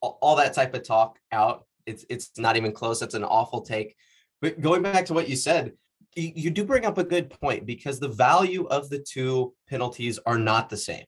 all 0.00 0.36
that 0.36 0.54
type 0.54 0.72
of 0.74 0.84
talk 0.84 1.18
out. 1.32 1.66
It's 1.84 2.04
it's 2.08 2.30
not 2.38 2.56
even 2.56 2.70
close. 2.70 3.00
That's 3.00 3.14
an 3.14 3.24
awful 3.24 3.62
take. 3.62 3.96
But 4.40 4.60
going 4.60 4.82
back 4.82 5.04
to 5.06 5.14
what 5.14 5.28
you 5.28 5.34
said, 5.34 5.72
you, 6.14 6.32
you 6.34 6.50
do 6.50 6.64
bring 6.64 6.86
up 6.86 6.96
a 6.96 7.04
good 7.04 7.28
point 7.28 7.66
because 7.66 7.98
the 7.98 8.08
value 8.08 8.66
of 8.66 8.88
the 8.88 9.00
two 9.00 9.52
penalties 9.68 10.20
are 10.24 10.38
not 10.38 10.70
the 10.70 10.76
same. 10.76 11.04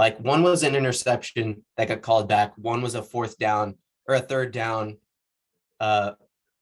Like 0.00 0.18
one 0.18 0.42
was 0.42 0.62
an 0.62 0.74
interception 0.74 1.62
that 1.76 1.88
got 1.88 2.00
called 2.00 2.26
back. 2.26 2.54
One 2.56 2.80
was 2.80 2.94
a 2.94 3.02
fourth 3.02 3.36
down 3.36 3.74
or 4.08 4.14
a 4.14 4.20
third 4.20 4.50
down, 4.50 4.96
uh, 5.78 6.12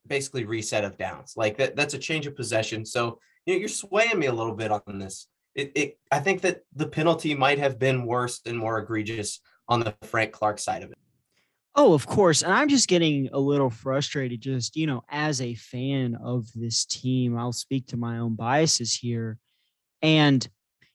basically 0.05 0.45
reset 0.45 0.83
of 0.83 0.99
downs. 0.99 1.35
Like 1.37 1.57
that, 1.59 1.77
that's 1.77 1.95
a 1.95 1.99
change 1.99 2.27
of 2.27 2.35
possession. 2.35 2.85
So 2.85 3.21
you 3.47 3.55
know, 3.55 3.61
you're 3.61 3.69
swaying 3.69 4.19
me 4.19 4.27
a 4.27 4.33
little 4.33 4.57
bit 4.57 4.73
on 4.73 4.99
this. 4.99 5.29
It, 5.55 5.71
it, 5.77 5.99
I 6.11 6.19
think 6.19 6.41
that 6.41 6.63
the 6.75 6.89
penalty 6.89 7.33
might 7.37 7.61
have 7.61 7.79
been 7.79 8.07
worse 8.07 8.41
and 8.45 8.59
more 8.59 8.81
egregious 8.81 9.41
on 9.69 9.79
the 9.79 9.95
Frank 10.03 10.33
Clark 10.33 10.59
side 10.59 10.83
of 10.83 10.91
it. 10.91 10.99
Oh, 11.77 11.95
of 11.95 12.09
course. 12.09 12.43
And 12.43 12.53
I'm 12.53 12.69
just 12.69 12.89
getting 12.89 13.29
a 13.33 13.39
little 13.39 13.71
frustrated, 13.71 14.41
just, 14.41 14.75
you 14.75 14.89
know, 14.89 15.05
as 15.09 15.41
a 15.41 15.55
fan 15.55 16.17
of 16.17 16.49
this 16.57 16.85
team. 16.85 17.39
I'll 17.39 17.53
speak 17.53 17.87
to 17.89 17.97
my 17.97 18.19
own 18.19 18.35
biases 18.35 18.97
here. 18.97 19.39
And, 20.03 20.45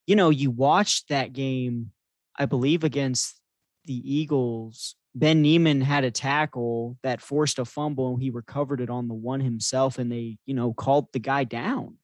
you 0.06 0.18
know, 0.18 0.30
you 0.30 0.52
watched 0.52 1.08
that 1.08 1.32
game 1.32 1.92
I 2.38 2.46
believe 2.46 2.84
against 2.84 3.40
the 3.86 3.94
Eagles, 3.94 4.96
Ben 5.16 5.42
Niemann 5.42 5.82
had 5.82 6.04
a 6.04 6.12
tackle 6.12 6.98
that 7.04 7.22
forced 7.22 7.60
a 7.60 7.66
fumble 7.66 8.14
and 8.14 8.22
he 8.22 8.30
recovered 8.30 8.82
it 8.82 8.90
on 8.90 9.08
the 9.08 9.14
one 9.14 9.42
himself 9.42 10.00
and 10.00 10.12
they, 10.12 10.38
you 10.46 10.54
know, 10.54 10.74
called 10.74 11.12
the 11.14 11.20
guy 11.20 11.44
down. 11.44 11.98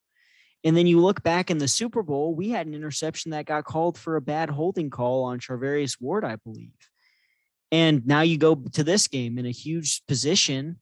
And 0.63 0.75
then 0.75 0.88
you 0.88 1.00
look 1.00 1.24
back 1.24 1.50
in 1.50 1.57
the 1.57 1.67
Super 1.67 2.03
Bowl, 2.03 2.36
we 2.36 2.50
had 2.50 2.67
an 2.67 2.74
interception 2.74 3.31
that 3.31 3.45
got 3.45 3.63
called 3.63 3.98
for 3.98 4.15
a 4.15 4.21
bad 4.21 4.50
holding 4.50 4.89
call 4.89 5.24
on 5.24 5.39
Charvarius 5.39 6.00
Ward, 6.00 6.25
I 6.25 6.36
believe. 6.36 6.74
And 7.71 8.05
now 8.05 8.21
you 8.21 8.38
go 8.38 8.55
to 8.55 8.83
this 8.83 9.07
game 9.07 9.38
in 9.38 9.45
a 9.45 9.51
huge 9.51 10.05
position, 10.07 10.79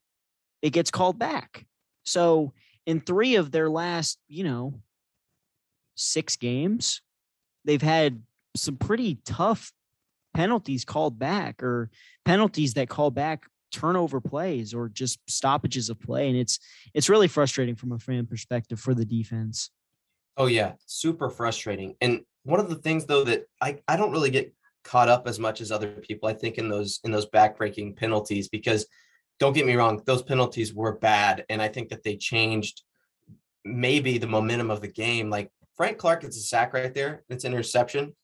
it 0.62 0.72
gets 0.72 0.89
called 0.89 1.20
back. 1.20 1.66
So 2.04 2.54
in 2.86 3.01
three 3.01 3.36
of 3.36 3.51
their 3.51 3.70
last, 3.70 4.18
you 4.27 4.44
know, 4.44 4.82
six 5.96 6.38
games, 6.38 7.01
they've 7.66 7.82
had 7.82 8.24
some 8.62 8.78
pretty 8.78 9.20
tough 9.26 9.72
penalties 10.34 10.86
called 10.86 11.18
back 11.18 11.64
or 11.64 11.90
penalties 12.26 12.76
that 12.76 12.90
call 12.90 13.10
back 13.10 13.46
turnover 13.72 14.22
plays 14.22 14.74
or 14.74 14.88
just 14.88 15.20
stoppages 15.28 15.90
of 15.90 16.00
play 16.00 16.30
and 16.30 16.38
it's 16.38 16.60
it's 16.94 17.10
really 17.10 17.28
frustrating 17.28 17.76
from 17.76 17.92
a 17.92 18.00
fan 18.00 18.26
perspective 18.26 18.80
for 18.80 18.94
the 18.94 19.06
defense. 19.06 19.72
Oh 20.38 20.46
yeah 20.46 20.74
super 20.86 21.30
frustrating 21.30 21.96
and 22.00 22.22
one 22.44 22.60
of 22.60 22.70
the 22.70 22.76
things 22.76 23.06
though 23.06 23.24
that 23.26 23.46
i 23.62 23.78
i 23.88 23.98
don't 23.98 24.12
really 24.12 24.30
get 24.30 24.54
caught 24.84 25.10
up 25.10 25.28
as 25.28 25.38
much 25.38 25.60
as 25.60 25.72
other 25.72 25.88
people 25.88 26.30
i 26.30 26.34
think 26.34 26.58
in 26.58 26.70
those 26.70 27.00
in 27.04 27.12
those 27.12 27.30
backbreaking 27.30 27.96
penalties 27.96 28.48
because 28.48 28.86
don't 29.40 29.54
get 29.54 29.66
me 29.66 29.76
wrong 29.76 30.02
those 30.06 30.22
penalties 30.22 30.74
were 30.74 30.98
bad 30.98 31.44
and 31.50 31.62
i 31.62 31.68
think 31.68 31.90
that 31.90 32.04
they 32.04 32.16
changed 32.16 32.84
maybe 33.66 34.18
the 34.18 34.28
momentum 34.28 34.72
of 34.72 34.80
the 34.80 34.88
game 34.88 35.30
like 35.30 35.52
frank 35.76 35.98
clark 35.98 36.22
gets 36.22 36.38
a 36.38 36.42
sack 36.42 36.74
right 36.74 36.94
there 36.94 37.24
it's 37.30 37.44
an 37.44 37.52
interception 37.52 38.16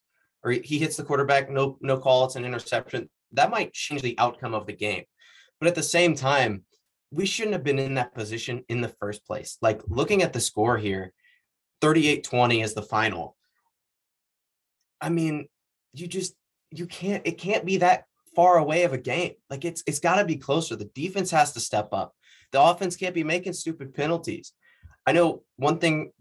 or 0.43 0.51
he 0.51 0.77
hits 0.77 0.97
the 0.97 1.03
quarterback, 1.03 1.49
no 1.49 1.77
no 1.81 1.97
call, 1.97 2.25
it's 2.25 2.35
an 2.35 2.45
interception. 2.45 3.09
That 3.31 3.51
might 3.51 3.73
change 3.73 4.01
the 4.01 4.17
outcome 4.19 4.53
of 4.53 4.65
the 4.65 4.73
game. 4.73 5.03
But 5.59 5.67
at 5.67 5.75
the 5.75 5.83
same 5.83 6.15
time, 6.15 6.63
we 7.11 7.25
shouldn't 7.25 7.53
have 7.53 7.63
been 7.63 7.79
in 7.79 7.95
that 7.95 8.13
position 8.13 8.63
in 8.69 8.81
the 8.81 8.89
first 8.89 9.25
place. 9.25 9.57
Like 9.61 9.81
looking 9.87 10.23
at 10.23 10.33
the 10.33 10.39
score 10.39 10.77
here, 10.77 11.13
38-20 11.81 12.63
is 12.63 12.73
the 12.73 12.81
final. 12.81 13.35
I 14.99 15.09
mean, 15.09 15.47
you 15.93 16.07
just 16.07 16.33
you 16.71 16.87
can't 16.87 17.25
it 17.25 17.37
can't 17.37 17.65
be 17.65 17.77
that 17.77 18.05
far 18.35 18.57
away 18.57 18.83
of 18.83 18.93
a 18.93 18.97
game. 18.97 19.33
Like 19.49 19.65
it's 19.65 19.83
it's 19.85 19.99
got 19.99 20.15
to 20.15 20.25
be 20.25 20.37
closer. 20.37 20.75
The 20.75 20.85
defense 20.85 21.31
has 21.31 21.53
to 21.53 21.59
step 21.59 21.89
up. 21.91 22.13
The 22.51 22.61
offense 22.61 22.95
can't 22.95 23.15
be 23.15 23.23
making 23.23 23.53
stupid 23.53 23.93
penalties. 23.93 24.53
I 25.05 25.11
know 25.11 25.43
one 25.57 25.79
thing 25.79 26.11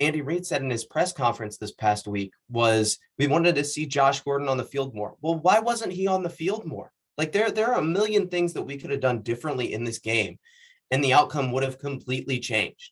Andy 0.00 0.20
Reid 0.20 0.46
said 0.46 0.62
in 0.62 0.70
his 0.70 0.84
press 0.84 1.12
conference 1.12 1.58
this 1.58 1.72
past 1.72 2.06
week 2.06 2.32
was 2.48 2.98
we 3.18 3.26
wanted 3.26 3.54
to 3.54 3.64
see 3.64 3.86
Josh 3.86 4.20
Gordon 4.20 4.48
on 4.48 4.56
the 4.56 4.64
field 4.64 4.94
more. 4.94 5.14
Well, 5.20 5.38
why 5.38 5.60
wasn't 5.60 5.92
he 5.92 6.06
on 6.06 6.22
the 6.22 6.30
field 6.30 6.64
more? 6.64 6.92
Like 7.18 7.32
there, 7.32 7.50
there 7.50 7.72
are 7.72 7.80
a 7.80 7.84
million 7.84 8.28
things 8.28 8.52
that 8.54 8.62
we 8.62 8.78
could 8.78 8.90
have 8.90 9.00
done 9.00 9.22
differently 9.22 9.72
in 9.72 9.84
this 9.84 9.98
game, 9.98 10.38
and 10.90 11.04
the 11.04 11.12
outcome 11.12 11.52
would 11.52 11.62
have 11.62 11.78
completely 11.78 12.40
changed. 12.40 12.90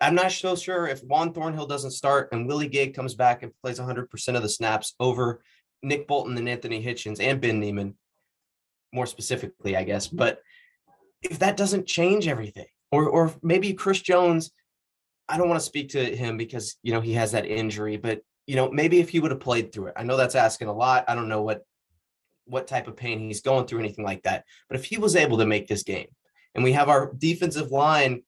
I'm 0.00 0.14
not 0.14 0.32
so 0.32 0.56
sure 0.56 0.86
if 0.86 1.04
Juan 1.04 1.32
Thornhill 1.32 1.66
doesn't 1.66 1.90
start 1.90 2.30
and 2.32 2.46
Willie 2.48 2.68
Gay 2.68 2.88
comes 2.88 3.14
back 3.14 3.42
and 3.42 3.52
plays 3.62 3.78
100% 3.78 4.34
of 4.34 4.42
the 4.42 4.48
snaps 4.48 4.94
over 4.98 5.42
Nick 5.82 6.08
Bolton 6.08 6.38
and 6.38 6.48
Anthony 6.48 6.82
Hitchens 6.82 7.20
and 7.20 7.40
Ben 7.40 7.60
Niemann, 7.60 7.94
more 8.92 9.06
specifically, 9.06 9.76
I 9.76 9.84
guess. 9.84 10.08
But 10.08 10.40
if 11.22 11.38
that 11.40 11.58
doesn't 11.58 11.86
change 11.86 12.28
everything, 12.28 12.66
or 12.92 13.08
or 13.08 13.34
maybe 13.42 13.72
Chris 13.74 14.00
Jones 14.00 14.50
I 15.30 15.38
don't 15.38 15.48
want 15.48 15.60
to 15.60 15.66
speak 15.66 15.90
to 15.90 16.16
him 16.16 16.36
because 16.36 16.76
you 16.82 16.92
know 16.92 17.00
he 17.00 17.12
has 17.14 17.32
that 17.32 17.46
injury, 17.46 17.96
but 17.96 18.20
you 18.46 18.56
know 18.56 18.70
maybe 18.70 18.98
if 18.98 19.08
he 19.08 19.20
would 19.20 19.30
have 19.30 19.40
played 19.40 19.72
through 19.72 19.86
it. 19.86 19.94
I 19.96 20.02
know 20.02 20.16
that's 20.16 20.34
asking 20.34 20.68
a 20.68 20.72
lot. 20.72 21.04
I 21.08 21.14
don't 21.14 21.28
know 21.28 21.42
what 21.42 21.62
what 22.46 22.66
type 22.66 22.88
of 22.88 22.96
pain 22.96 23.20
he's 23.20 23.40
going 23.40 23.66
through, 23.66 23.78
anything 23.78 24.04
like 24.04 24.24
that. 24.24 24.44
But 24.68 24.78
if 24.78 24.84
he 24.84 24.98
was 24.98 25.14
able 25.14 25.38
to 25.38 25.46
make 25.46 25.68
this 25.68 25.84
game, 25.84 26.08
and 26.54 26.64
we 26.64 26.72
have 26.72 26.88
our 26.88 27.12
defensive 27.16 27.70
line 27.70 28.22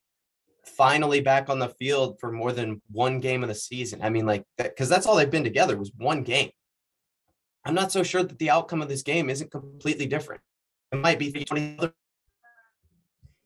finally 0.64 1.21
back 1.21 1.50
on 1.50 1.59
the 1.59 1.71
field 1.71 2.21
for 2.21 2.30
more 2.30 2.52
than 2.52 2.80
one 2.92 3.18
game 3.18 3.42
of 3.42 3.49
the 3.49 3.54
season, 3.54 4.00
I 4.00 4.11
mean, 4.11 4.25
like 4.25 4.44
that 4.59 4.71
because 4.71 4.88
that's 4.88 5.06
all 5.06 5.16
they've 5.16 5.30
been 5.30 5.44
together 5.44 5.76
was 5.76 5.90
one 5.97 6.23
game. 6.23 6.50
I'm 7.64 7.75
not 7.75 7.90
so 7.90 8.04
sure 8.04 8.23
that 8.23 8.38
the 8.38 8.50
outcome 8.50 8.80
of 8.80 8.88
this 8.88 9.02
game 9.02 9.28
isn't 9.28 9.50
completely 9.50 10.06
different. 10.06 10.40
It 10.92 10.99
might 10.99 11.18
be 11.18 11.32
20 11.32 11.76
other 11.78 11.92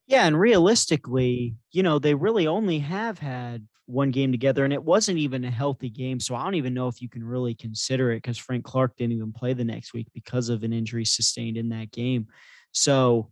yeah, 0.06 0.26
and 0.26 0.38
realistically, 0.38 1.56
you 1.72 1.82
know, 1.82 1.98
they 1.98 2.14
really 2.14 2.46
only 2.46 2.78
have 2.78 3.18
had 3.18 3.66
one 3.86 4.10
game 4.10 4.32
together, 4.32 4.64
and 4.64 4.72
it 4.72 4.82
wasn't 4.82 5.18
even 5.18 5.44
a 5.44 5.50
healthy 5.50 5.90
game. 5.90 6.20
So 6.20 6.34
I 6.34 6.44
don't 6.44 6.54
even 6.54 6.75
know 6.75 6.88
if 6.88 7.02
you 7.02 7.08
can 7.08 7.25
really 7.25 7.54
consider 7.54 8.12
it 8.12 8.18
because 8.18 8.38
Frank 8.38 8.64
Clark 8.64 8.96
didn't 8.96 9.16
even 9.16 9.32
play 9.32 9.52
the 9.52 9.64
next 9.64 9.94
week 9.94 10.08
because 10.14 10.48
of 10.48 10.62
an 10.62 10.72
injury 10.72 11.04
sustained 11.04 11.56
in 11.56 11.70
that 11.70 11.90
game. 11.90 12.26
So 12.72 13.30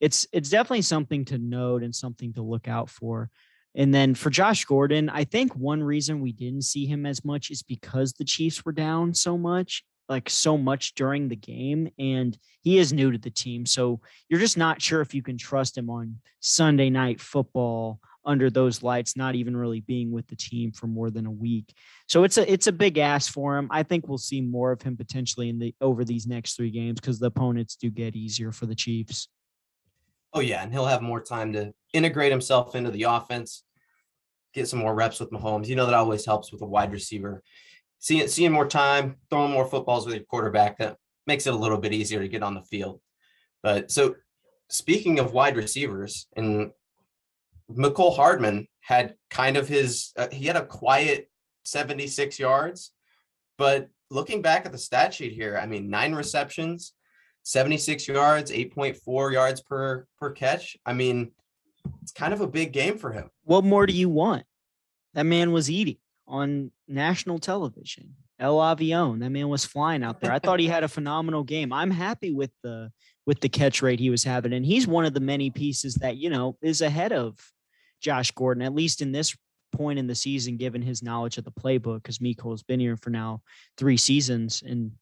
it's 0.00 0.26
it's 0.32 0.50
definitely 0.50 0.82
something 0.82 1.24
to 1.26 1.38
note 1.38 1.82
and 1.82 1.94
something 1.94 2.32
to 2.34 2.42
look 2.42 2.68
out 2.68 2.88
for. 2.88 3.30
And 3.74 3.94
then 3.94 4.14
for 4.14 4.30
Josh 4.30 4.64
Gordon, 4.64 5.08
I 5.10 5.24
think 5.24 5.54
one 5.54 5.82
reason 5.82 6.20
we 6.20 6.32
didn't 6.32 6.62
see 6.62 6.86
him 6.86 7.04
as 7.04 7.24
much 7.24 7.50
is 7.50 7.62
because 7.62 8.14
the 8.14 8.24
Chiefs 8.24 8.64
were 8.64 8.72
down 8.72 9.14
so 9.14 9.36
much 9.36 9.84
like 10.08 10.30
so 10.30 10.56
much 10.56 10.94
during 10.94 11.28
the 11.28 11.36
game 11.36 11.88
and 11.98 12.38
he 12.62 12.78
is 12.78 12.92
new 12.92 13.10
to 13.10 13.18
the 13.18 13.30
team 13.30 13.66
so 13.66 14.00
you're 14.28 14.40
just 14.40 14.56
not 14.56 14.80
sure 14.80 15.00
if 15.00 15.14
you 15.14 15.22
can 15.22 15.36
trust 15.36 15.76
him 15.76 15.90
on 15.90 16.16
sunday 16.40 16.90
night 16.90 17.20
football 17.20 18.00
under 18.28 18.50
those 18.50 18.82
lights 18.82 19.16
not 19.16 19.34
even 19.34 19.56
really 19.56 19.80
being 19.80 20.12
with 20.12 20.26
the 20.28 20.36
team 20.36 20.70
for 20.70 20.86
more 20.86 21.10
than 21.10 21.24
a 21.24 21.30
week. 21.30 21.74
So 22.08 22.24
it's 22.24 22.36
a 22.36 22.52
it's 22.52 22.66
a 22.66 22.72
big 22.72 22.98
ask 22.98 23.32
for 23.32 23.56
him. 23.56 23.68
I 23.70 23.82
think 23.82 24.06
we'll 24.06 24.18
see 24.18 24.42
more 24.42 24.70
of 24.70 24.82
him 24.82 24.98
potentially 24.98 25.48
in 25.48 25.58
the 25.58 25.74
over 25.80 26.04
these 26.04 26.26
next 26.26 26.54
three 26.54 26.70
games 26.70 27.00
because 27.00 27.18
the 27.18 27.26
opponents 27.26 27.76
do 27.76 27.90
get 27.90 28.14
easier 28.14 28.52
for 28.52 28.66
the 28.66 28.74
chiefs. 28.74 29.28
Oh 30.34 30.40
yeah 30.40 30.62
and 30.62 30.70
he'll 30.70 30.84
have 30.84 31.00
more 31.00 31.22
time 31.22 31.54
to 31.54 31.72
integrate 31.94 32.30
himself 32.30 32.74
into 32.74 32.90
the 32.90 33.04
offense 33.04 33.64
get 34.54 34.68
some 34.68 34.78
more 34.78 34.94
reps 34.94 35.20
with 35.20 35.30
Mahomes. 35.30 35.66
You 35.66 35.76
know 35.76 35.86
that 35.86 35.94
always 35.94 36.26
helps 36.26 36.52
with 36.52 36.62
a 36.62 36.66
wide 36.66 36.92
receiver 36.92 37.42
seeing 37.98 38.28
seeing 38.28 38.52
more 38.52 38.66
time, 38.66 39.16
throwing 39.30 39.52
more 39.52 39.66
footballs 39.66 40.06
with 40.06 40.14
your 40.14 40.24
quarterback, 40.24 40.78
that 40.78 40.96
makes 41.26 41.46
it 41.46 41.54
a 41.54 41.56
little 41.56 41.78
bit 41.78 41.92
easier 41.92 42.20
to 42.20 42.28
get 42.28 42.42
on 42.42 42.54
the 42.54 42.62
field. 42.62 43.00
But 43.62 43.90
so 43.90 44.16
speaking 44.68 45.18
of 45.18 45.32
wide 45.32 45.56
receivers, 45.56 46.26
and 46.36 46.70
Mecole 47.70 48.14
Hardman 48.14 48.66
had 48.80 49.14
kind 49.30 49.56
of 49.56 49.68
his 49.68 50.12
uh, 50.16 50.28
he 50.32 50.46
had 50.46 50.56
a 50.56 50.64
quiet 50.64 51.30
76 51.64 52.38
yards, 52.38 52.92
but 53.56 53.88
looking 54.10 54.42
back 54.42 54.64
at 54.64 54.72
the 54.72 54.78
stat 54.78 55.12
sheet 55.12 55.32
here, 55.32 55.58
I 55.60 55.66
mean, 55.66 55.90
nine 55.90 56.14
receptions, 56.14 56.94
76 57.42 58.08
yards, 58.08 58.50
8.4 58.50 59.32
yards 59.32 59.60
per 59.62 60.06
per 60.18 60.30
catch. 60.30 60.76
I 60.86 60.92
mean, 60.92 61.32
it's 62.02 62.12
kind 62.12 62.32
of 62.32 62.40
a 62.40 62.46
big 62.46 62.72
game 62.72 62.96
for 62.96 63.12
him. 63.12 63.30
What 63.44 63.64
more 63.64 63.86
do 63.86 63.92
you 63.92 64.08
want? 64.08 64.44
That 65.14 65.24
man 65.24 65.52
was 65.52 65.70
eating 65.70 65.96
on 66.28 66.70
national 66.86 67.38
television. 67.38 68.14
El 68.38 68.58
Avion, 68.58 69.18
that 69.18 69.30
man 69.30 69.48
was 69.48 69.64
flying 69.64 70.04
out 70.04 70.20
there. 70.20 70.30
I 70.30 70.38
thought 70.38 70.60
he 70.60 70.68
had 70.68 70.84
a 70.84 70.88
phenomenal 70.96 71.42
game. 71.42 71.72
I'm 71.72 71.90
happy 71.90 72.32
with 72.32 72.52
the 72.62 72.92
with 73.26 73.40
the 73.40 73.48
catch 73.48 73.82
rate 73.82 73.98
he 73.98 74.10
was 74.10 74.24
having, 74.24 74.52
and 74.52 74.64
he's 74.64 74.86
one 74.86 75.04
of 75.04 75.12
the 75.12 75.20
many 75.20 75.50
pieces 75.50 75.94
that 75.96 76.16
you 76.16 76.30
know 76.30 76.56
is 76.62 76.80
ahead 76.80 77.12
of 77.12 77.36
Josh 78.00 78.30
Gordon, 78.30 78.62
at 78.62 78.74
least 78.74 79.02
in 79.02 79.10
this 79.10 79.36
point 79.72 79.98
in 79.98 80.06
the 80.06 80.14
season, 80.14 80.56
given 80.56 80.82
his 80.82 81.02
knowledge 81.02 81.36
of 81.36 81.44
the 81.44 81.50
playbook, 81.50 82.02
because 82.02 82.20
Mecole's 82.20 82.62
been 82.62 82.80
here 82.80 82.96
for 82.96 83.10
now 83.10 83.42
three 83.76 83.96
seasons 83.96 84.62
and 84.64 84.92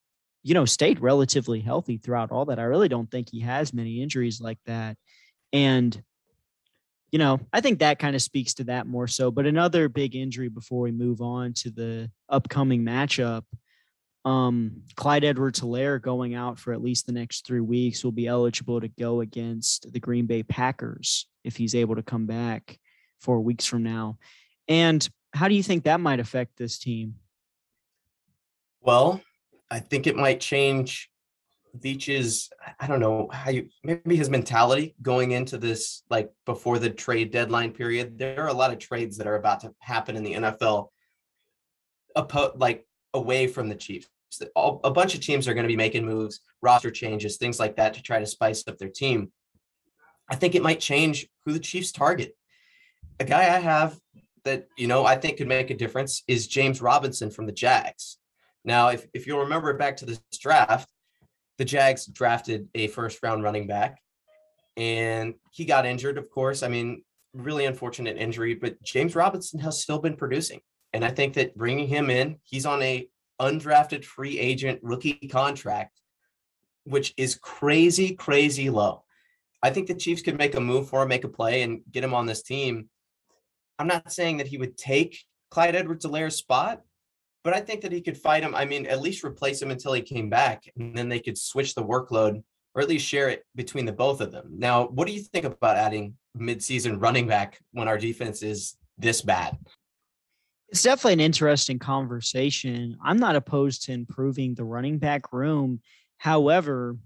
you 0.43 0.55
know 0.55 0.65
stayed 0.65 1.01
relatively 1.01 1.61
healthy 1.61 1.99
throughout 1.99 2.31
all 2.31 2.47
that. 2.47 2.59
I 2.59 2.65
really 2.65 2.89
don't 2.89 3.11
think 3.11 3.29
he 3.31 3.41
has 3.41 3.75
many 3.75 4.03
injuries 4.03 4.41
like 4.41 4.59
that, 4.65 4.97
and 5.53 6.03
you 7.13 7.19
know 7.19 7.41
I 7.53 7.61
think 7.61 7.79
that 7.79 7.99
kind 7.99 8.17
of 8.17 8.23
speaks 8.23 8.55
to 8.55 8.65
that 8.65 8.87
more 8.87 9.07
so. 9.09 9.31
But 9.31 9.47
another 9.47 9.89
big 9.89 10.15
injury 10.15 10.49
before 10.49 10.83
we 10.83 10.93
move 10.93 11.21
on 11.21 11.53
to 11.55 11.71
the 11.71 12.11
upcoming 12.29 12.85
matchup. 12.85 13.43
Um, 14.25 14.83
Clyde 14.97 15.23
Edwards 15.23 15.61
Helaire 15.61 16.03
going 16.03 16.35
out 16.35 16.59
for 16.59 16.73
at 16.73 16.83
least 16.83 17.07
the 17.07 17.13
next 17.13 17.47
three 17.47 17.61
weeks 17.61 18.03
will 18.03 18.11
be 18.11 18.27
eligible 18.27 18.81
to 18.81 18.89
go 18.89 19.21
against 19.21 19.93
the 19.93 20.01
Green 20.01 20.27
Bay 20.27 20.43
Packers 20.43 21.29
if 21.45 21.57
he's 21.57 21.77
able 21.77 21.95
to 21.95 22.03
come 22.03 22.27
back 22.27 22.77
four 23.21 23.41
weeks 23.41 23.67
from 23.67 23.85
now. 23.85 24.19
And 24.67 25.09
how 25.33 25.47
do 25.47 25.55
you 25.55 25.63
think 25.63 25.85
that 25.85 26.01
might 26.01 26.19
affect 26.19 26.57
this 26.57 26.77
team? 26.77 27.15
Well, 28.81 29.21
I 29.71 29.79
think 29.81 30.07
it 30.07 30.17
might 30.17 30.41
change 30.41 31.11
Veach's, 31.81 32.51
I 32.79 32.87
don't 32.87 33.01
know 33.01 33.29
how 33.33 33.51
you 33.51 33.69
maybe 33.85 34.17
his 34.17 34.31
mentality 34.31 34.95
going 35.03 35.33
into 35.33 35.59
this, 35.59 36.03
like 36.11 36.31
before 36.45 36.79
the 36.79 36.91
trade 36.91 37.31
deadline 37.31 37.73
period. 37.73 38.19
There 38.19 38.43
are 38.45 38.49
a 38.49 38.55
lot 38.55 38.73
of 38.73 38.79
trades 38.79 39.17
that 39.19 39.27
are 39.27 39.37
about 39.37 39.61
to 39.61 39.75
happen 39.81 40.17
in 40.17 40.23
the 40.23 40.35
NFL, 40.35 40.89
like 42.57 42.87
away 43.15 43.47
from 43.47 43.69
the 43.69 43.75
Chiefs. 43.75 44.09
A 44.57 44.91
bunch 44.91 45.15
of 45.15 45.21
teams 45.21 45.49
are 45.49 45.55
going 45.55 45.65
to 45.65 45.69
be 45.69 45.77
making 45.77 46.05
moves, 46.05 46.41
roster 46.61 46.91
changes, 46.91 47.37
things 47.37 47.59
like 47.59 47.77
that 47.77 47.95
to 47.95 48.03
try 48.03 48.19
to 48.19 48.27
spice 48.27 48.65
up 48.69 48.77
their 48.77 48.89
team. 48.89 49.33
I 50.29 50.35
think 50.35 50.55
it 50.55 50.63
might 50.63 50.81
change 50.81 51.27
who 51.45 51.53
the 51.53 51.61
Chiefs 51.61 51.93
target. 51.93 52.37
A 53.21 53.25
guy 53.25 53.55
I 53.55 53.61
have 53.61 53.99
that 54.45 54.69
you 54.77 54.87
know 54.87 55.05
I 55.05 55.17
think 55.17 55.39
could 55.39 55.49
make 55.49 55.71
a 55.71 55.77
difference 55.77 56.23
is 56.29 56.47
James 56.47 56.83
Robinson 56.83 57.31
from 57.31 57.47
the 57.47 57.53
Jags. 57.53 58.19
Now, 58.67 58.89
if, 58.89 59.07
if 59.15 59.27
you'll 59.27 59.41
remember 59.41 59.73
back 59.75 59.97
to 59.99 60.07
this 60.07 60.21
draft, 60.41 60.91
the 61.59 61.65
Jags 61.65 62.07
drafted 62.07 62.69
a 62.75 62.89
first 62.89 63.23
round 63.23 63.43
running 63.43 63.67
back 63.67 63.99
and 64.77 65.35
he 65.51 65.65
got 65.65 65.87
injured, 65.87 66.19
of 66.19 66.31
course. 66.31 66.63
I 66.63 66.69
mean, 66.69 67.03
really 67.33 67.65
unfortunate 67.65 68.17
injury, 68.17 68.55
but 68.55 68.83
James 68.83 69.15
Robinson 69.15 69.61
has 69.61 69.81
still 69.81 69.99
been 69.99 70.17
producing. 70.17 70.61
And 70.93 71.05
I 71.05 71.11
think 71.11 71.35
that 71.35 71.57
bringing 71.57 71.89
him 71.89 72.11
in, 72.11 72.37
he's 72.45 72.67
on 72.67 72.83
a 72.83 73.09
undrafted 73.41 74.05
free 74.05 74.39
agent 74.39 74.81
rookie 74.83 75.29
contract, 75.31 76.01
which 76.85 77.13
is 77.17 77.37
crazy, 77.37 78.15
crazy 78.15 78.71
low. 78.71 79.05
I 79.63 79.71
think 79.71 79.89
the 79.89 79.95
Chiefs 79.95 80.23
could 80.23 80.39
make 80.39 80.55
a 80.55 80.61
move 80.61 80.89
for 80.89 81.03
him, 81.03 81.09
make 81.09 81.25
a 81.25 81.29
play, 81.29 81.63
and 81.63 81.81
get 81.91 82.05
him 82.05 82.15
on 82.15 82.27
this 82.27 82.43
team. 82.43 82.89
I'm 83.79 83.87
not 83.87 84.13
saying 84.13 84.39
that 84.39 84.47
he 84.47 84.59
would 84.59 84.77
take 84.77 85.19
Clyde 85.51 85.75
Edwards 85.75 86.05
Helaire's 86.05 86.37
spot, 86.37 86.83
but 87.47 87.55
I 87.55 87.61
think 87.61 87.83
that 87.83 87.93
he 87.93 88.01
could 88.01 88.19
fight 88.19 88.43
him. 88.43 88.57
I 88.57 88.65
mean, 88.65 88.87
at 88.87 89.01
least 89.01 89.23
replace 89.23 89.63
him 89.63 89.71
until 89.71 89.93
he 89.93 90.03
came 90.03 90.29
back, 90.29 90.65
and 90.77 90.97
then 90.99 91.09
they 91.09 91.21
could 91.21 91.39
switch 91.39 91.77
the 91.77 91.85
workload 91.85 92.43
or 92.75 92.83
at 92.83 92.89
least 92.89 93.07
share 93.07 93.29
it 93.29 93.45
between 93.55 93.85
the 93.85 93.93
both 93.93 94.21
of 94.21 94.33
them. 94.33 94.49
Now, 94.51 94.89
what 94.89 95.07
do 95.07 95.15
you 95.15 95.21
think 95.21 95.45
about 95.45 95.77
adding 95.77 96.15
midseason 96.37 97.01
running 97.01 97.29
back 97.29 97.61
when 97.71 97.87
our 97.87 97.99
defense 97.99 98.43
is 98.43 98.77
this 98.99 99.23
bad? 99.23 99.57
It's 100.71 100.83
definitely 100.83 101.13
an 101.13 101.21
interesting 101.21 101.79
conversation. 101.79 102.99
I'm 103.01 103.19
not 103.19 103.37
opposed 103.37 103.85
to 103.85 103.93
improving 103.93 104.57
the 104.57 104.65
running 104.65 104.99
back 104.99 105.33
room. 105.33 105.81
However, 106.19 106.97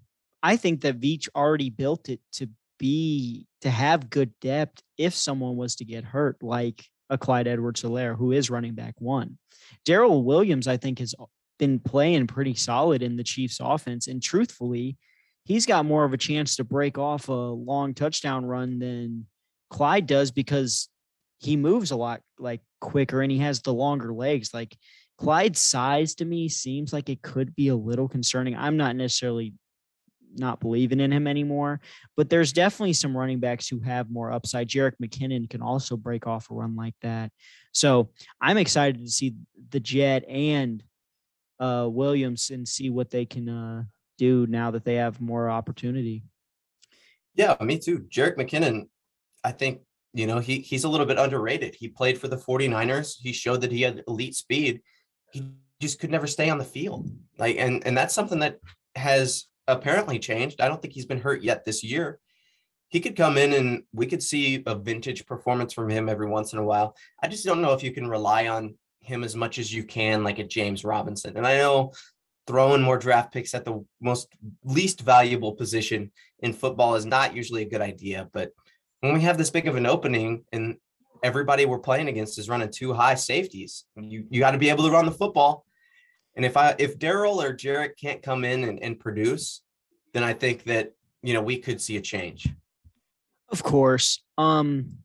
I 0.43 0.57
think 0.57 0.81
that 0.81 0.99
Veach 0.99 1.29
already 1.37 1.69
built 1.69 2.09
it 2.09 2.21
to 2.37 2.49
be 2.79 3.47
to 3.61 3.69
have 3.69 4.09
good 4.09 4.33
depth 4.41 4.83
if 4.97 5.15
someone 5.15 5.59
was 5.59 5.77
to 5.77 5.85
get 5.85 6.03
hurt, 6.03 6.43
like 6.43 6.89
a 7.11 7.19
Clyde 7.19 7.49
Edwards 7.49 7.83
Helaire, 7.83 8.17
who 8.17 8.33
is 8.33 8.49
running 8.49 8.75
back 8.75 8.95
one. 8.99 9.37
Darrel 9.85 10.25
Williams, 10.25 10.67
I 10.67 10.77
think, 10.77 11.01
has 11.01 11.15
been 11.59 11.79
playing 11.79 12.27
pretty 12.27 12.55
solid 12.55 13.03
in 13.03 13.17
the 13.17 13.25
Chiefs 13.25 13.59
offense. 13.61 14.09
And 14.09 14.23
truthfully, 14.23 14.97
he's 15.45 15.67
got 15.67 15.85
more 15.85 16.05
of 16.05 16.15
a 16.15 16.19
chance 16.19 16.57
to 16.57 16.65
break 16.65 16.97
off 16.97 17.29
a 17.29 17.33
long 17.33 17.93
touchdown 17.93 18.47
run 18.47 18.79
than 18.79 19.27
Clyde 19.69 20.07
does 20.07 20.31
because 20.31 20.89
he 21.39 21.57
moves 21.57 21.91
a 21.91 21.97
lot 21.97 22.23
like 22.39 22.61
quicker 22.81 23.21
and 23.23 23.31
he 23.31 23.39
has 23.39 23.61
the 23.61 23.75
longer 23.75 24.13
legs. 24.13 24.55
Like 24.55 24.77
Clyde's 25.19 25.61
size 25.61 26.15
to 26.17 26.25
me 26.25 26.49
seems 26.49 26.93
like 26.93 27.09
it 27.09 27.23
could 27.23 27.55
be 27.55 27.69
a 27.69 27.77
little 27.77 28.09
concerning. 28.09 28.57
I'm 28.57 28.77
not 28.77 28.97
necessarily 28.97 29.53
not 30.37 30.61
believing 30.61 31.01
in 31.01 31.13
him 31.13 31.27
anymore. 31.27 31.81
But 32.17 32.31
there's 32.31 32.53
definitely 32.53 32.93
some 32.93 33.17
running 33.17 33.41
backs 33.41 33.69
who 33.69 33.81
have 33.81 34.11
more 34.11 34.33
upside. 34.33 34.69
Jerick 34.69 34.95
McKinnon 35.03 35.49
can 35.49 35.63
also 35.63 35.97
break 35.97 36.27
off 36.27 36.51
a 36.51 36.55
run 36.55 36.77
like 36.77 36.95
that. 37.03 37.33
So 37.73 38.11
I'm 38.41 38.59
excited 38.59 39.05
to 39.05 39.11
see 39.11 39.35
the 39.71 39.81
Jet 39.81 40.25
and 40.29 40.83
uh, 41.59 41.89
Williams 41.91 42.51
and 42.51 42.67
see 42.67 42.91
what 42.91 43.11
they 43.11 43.27
can 43.27 43.49
uh, 43.49 43.85
do 44.19 44.47
now 44.49 44.71
that 44.71 44.85
they 44.85 44.97
have 44.97 45.21
more 45.21 45.51
opportunity. 45.51 46.23
Yeah, 47.35 47.57
me 47.61 47.79
too. 47.79 48.01
Jerick 48.11 48.37
McKinnon, 48.37 48.89
I 49.45 49.53
think, 49.53 49.81
you 50.13 50.27
know, 50.27 50.41
he 50.41 50.59
he's 50.59 50.85
a 50.85 50.89
little 50.89 51.07
bit 51.07 51.19
underrated. 51.19 51.75
He 51.75 51.89
played 51.89 52.19
for 52.19 52.29
the 52.29 52.37
49ers. 52.37 53.17
He 53.21 53.33
showed 53.33 53.61
that 53.61 53.71
he 53.73 53.83
had 53.83 54.03
elite 54.09 54.35
speed. 54.35 54.81
He 55.33 55.53
just 55.81 56.01
could 56.01 56.11
never 56.11 56.27
stay 56.27 56.51
on 56.51 56.59
the 56.59 56.65
field. 56.65 57.09
Like 57.39 57.57
and 57.57 57.87
and 57.87 57.97
that's 57.97 58.15
something 58.15 58.41
that 58.41 58.59
has 58.97 59.47
apparently 59.71 60.19
changed. 60.19 60.61
I 60.61 60.69
don't 60.69 60.81
think 60.81 60.95
he's 60.95 61.07
been 61.07 61.21
hurt 61.21 61.43
yet 61.43 61.65
this 61.65 61.83
year. 61.83 62.19
He 62.89 63.01
could 63.01 63.17
come 63.17 63.39
in 63.39 63.53
and 63.53 63.85
we 63.93 64.07
could 64.07 64.23
see 64.23 64.63
a 64.67 64.75
vintage 64.75 65.25
performance 65.25 65.73
from 65.73 65.89
him 65.89 66.09
every 66.09 66.29
once 66.29 66.53
in 66.53 66.59
a 66.59 66.65
while. 66.65 66.97
I 67.23 67.29
just 67.29 67.45
don't 67.45 67.63
know 67.63 67.73
if 67.73 67.83
you 67.83 67.93
can 67.93 68.09
rely 68.09 68.49
on 68.49 68.75
him 69.01 69.23
as 69.25 69.37
much 69.37 69.59
as 69.59 69.73
you 69.73 69.85
can, 69.85 70.25
like 70.25 70.39
a 70.39 70.45
James 70.45 70.85
Robinson. 70.85 71.37
And 71.37 71.47
I 71.47 71.57
know 71.59 71.93
throwing 72.47 72.83
more 72.83 72.99
draft 72.99 73.33
picks 73.33 73.55
at 73.55 73.65
the 73.65 73.85
most 74.01 74.29
least 74.65 75.03
valuable 75.03 75.53
position 75.53 76.11
in 76.41 76.53
football 76.53 76.97
is 76.97 77.07
not 77.07 77.35
usually 77.35 77.63
a 77.63 77.69
good 77.69 77.81
idea. 77.81 78.29
But 78.33 78.51
when 79.01 79.15
we 79.15 79.21
have 79.21 79.39
this 79.39 79.51
big 79.51 79.69
of 79.69 79.77
an 79.77 79.87
opening 79.87 80.45
and 80.53 80.77
everybody 81.23 81.67
we're 81.67 81.79
playing 81.79 82.09
against 82.09 82.39
is 82.39 82.49
running 82.49 82.71
two 82.71 82.93
high 82.93 83.15
safeties, 83.15 83.85
you, 83.97 84.27
you 84.31 84.41
got 84.41 84.51
to 84.51 84.59
be 84.59 84.69
able 84.69 84.85
to 84.85 84.91
run 84.91 85.07
the 85.07 85.13
football. 85.13 85.65
And 86.37 86.45
if 86.45 86.57
I 86.57 86.75
if 86.79 86.99
Darrel 86.99 87.41
or 87.41 87.55
Jerick 87.55 87.97
can't 88.01 88.23
come 88.23 88.45
in 88.45 88.65
and, 88.65 88.83
and 88.83 88.99
produce, 88.99 89.63
then 90.13 90.23
I 90.23 90.33
think 90.33 90.65
that 90.65 90.93
you 91.23 91.35
know 91.35 91.43
we 91.43 91.59
could 91.59 91.81
see 91.81 91.97
a 91.97 92.01
change. 92.01 92.49
Of 93.49 93.63
course. 93.63 94.23
Um 94.39 94.99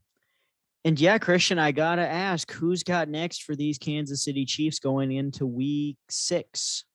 and 0.84 1.00
yeah, 1.00 1.18
Christian, 1.18 1.58
I 1.58 1.72
gotta 1.72 2.08
ask, 2.08 2.52
who's 2.52 2.84
got 2.84 3.10
next 3.10 3.44
for 3.44 3.56
these 3.56 3.80
Kansas 3.80 4.24
City 4.24 4.46
Chiefs 4.46 4.78
going 4.78 5.12
into 5.12 5.48
week 5.48 5.98
six? 6.10 6.86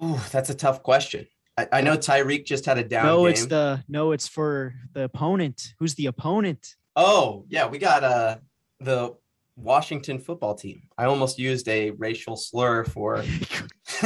Oh, 0.00 0.26
that's 0.32 0.48
a 0.48 0.54
tough 0.54 0.82
question. 0.82 1.26
I, 1.58 1.68
I, 1.72 1.80
know 1.80 1.96
Tyreek 1.96 2.46
just 2.46 2.64
had 2.64 2.78
a 2.78 2.84
down. 2.84 3.04
No, 3.04 3.24
game. 3.24 3.32
it's 3.32 3.46
the 3.46 3.84
no, 3.88 4.12
it's 4.12 4.28
for 4.28 4.74
the 4.94 5.04
opponent. 5.04 5.74
Who's 5.80 5.94
the 5.96 6.06
opponent? 6.06 6.76
Oh, 6.94 7.44
yeah, 7.48 7.66
we 7.66 7.78
got 7.78 8.04
uh 8.04 8.38
the 8.80 9.16
Washington 9.58 10.18
football 10.18 10.54
team. 10.54 10.82
I 10.96 11.04
almost 11.04 11.38
used 11.38 11.68
a 11.68 11.90
racial 11.90 12.36
slur 12.36 12.84
for. 12.84 13.24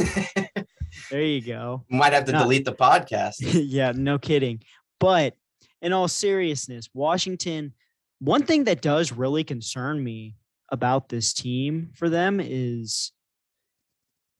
there 1.10 1.22
you 1.22 1.42
go. 1.42 1.84
Might 1.90 2.12
have 2.12 2.24
to 2.26 2.32
no. 2.32 2.40
delete 2.40 2.64
the 2.64 2.72
podcast. 2.72 3.36
yeah, 3.40 3.92
no 3.94 4.18
kidding. 4.18 4.62
But 4.98 5.34
in 5.80 5.92
all 5.92 6.08
seriousness, 6.08 6.88
Washington, 6.94 7.74
one 8.18 8.44
thing 8.44 8.64
that 8.64 8.82
does 8.82 9.12
really 9.12 9.44
concern 9.44 10.02
me 10.02 10.36
about 10.70 11.08
this 11.08 11.32
team 11.32 11.90
for 11.94 12.08
them 12.08 12.40
is 12.42 13.12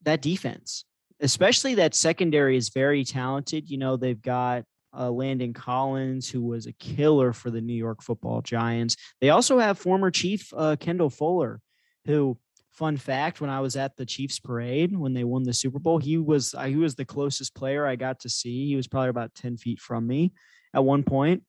that 0.03 0.22
defense, 0.22 0.85
especially 1.20 1.75
that 1.75 1.94
secondary 1.94 2.57
is 2.57 2.70
very 2.70 3.05
talented. 3.05 3.68
You 3.68 3.79
know, 3.79 3.96
they've 3.96 4.20
got 4.20 4.64
uh, 4.97 5.11
Landon 5.11 5.53
Collins, 5.53 6.29
who 6.29 6.43
was 6.43 6.67
a 6.67 6.73
killer 6.73 7.33
for 7.33 7.51
the 7.51 7.61
New 7.61 7.75
York 7.75 8.03
Football 8.03 8.43
Giants. 8.43 8.97
They 9.21 9.31
also 9.31 9.59
have 9.59 9.79
former 9.79 10.11
Chief 10.11 10.53
uh, 10.57 10.77
Kendall 10.79 11.11
Fuller, 11.11 11.61
who, 12.05 12.39
fun 12.73 12.97
fact, 12.97 13.41
when 13.41 13.51
I 13.51 13.61
was 13.61 13.77
at 13.77 13.97
the 13.97 14.07
Chiefs 14.07 14.41
parade 14.41 14.97
when 14.97 15.15
they 15.15 15.25
won 15.25 15.43
the 15.43 15.53
Super 15.53 15.79
Bowl, 15.79 15.99
he 15.99 16.19
was 16.19 16.55
uh, 16.55 16.65
he 16.65 16.77
was 16.77 16.95
the 16.95 17.05
closest 17.05 17.55
player 17.55 17.87
I 17.87 17.97
got 17.97 18.21
to 18.21 18.29
see. 18.29 18.67
He 18.67 18.77
was 18.77 18.89
probably 18.89 19.11
about 19.11 19.35
ten 19.35 19.57
feet 19.57 19.81
from 19.81 20.07
me 20.07 20.33
at 20.75 20.85
one 20.85 21.03
point. 21.03 21.43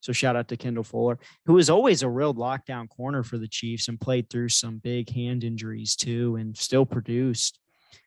So 0.00 0.12
shout 0.12 0.36
out 0.36 0.48
to 0.48 0.56
Kendall 0.56 0.84
Fuller, 0.84 1.18
who 1.46 1.54
was 1.54 1.68
always 1.68 2.02
a 2.02 2.08
real 2.08 2.34
lockdown 2.34 2.88
corner 2.88 3.22
for 3.22 3.38
the 3.38 3.48
Chiefs 3.48 3.88
and 3.88 4.00
played 4.00 4.30
through 4.30 4.50
some 4.50 4.78
big 4.78 5.10
hand 5.10 5.42
injuries 5.42 5.96
too, 5.96 6.36
and 6.36 6.56
still 6.56 6.86
produced. 6.86 7.58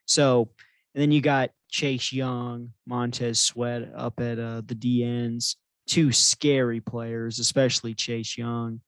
So, 0.06 0.50
and 0.96 1.02
then 1.02 1.12
you 1.12 1.22
got 1.22 1.50
Chase 1.70 2.12
Young, 2.12 2.74
Montez 2.86 3.40
Sweat 3.40 3.92
up 3.96 4.20
at 4.20 4.40
uh, 4.40 4.62
the 4.66 4.76
DNs. 4.76 5.56
Two 5.88 6.12
scary 6.12 6.82
players, 6.82 7.40
especially 7.40 7.96
Chase 7.96 8.38
Young. 8.38 8.82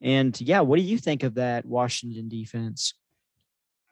And 0.00 0.38
yeah, 0.40 0.60
what 0.60 0.76
do 0.76 0.82
you 0.82 0.98
think 0.98 1.22
of 1.22 1.34
that 1.34 1.64
Washington 1.64 2.28
defense? 2.28 2.94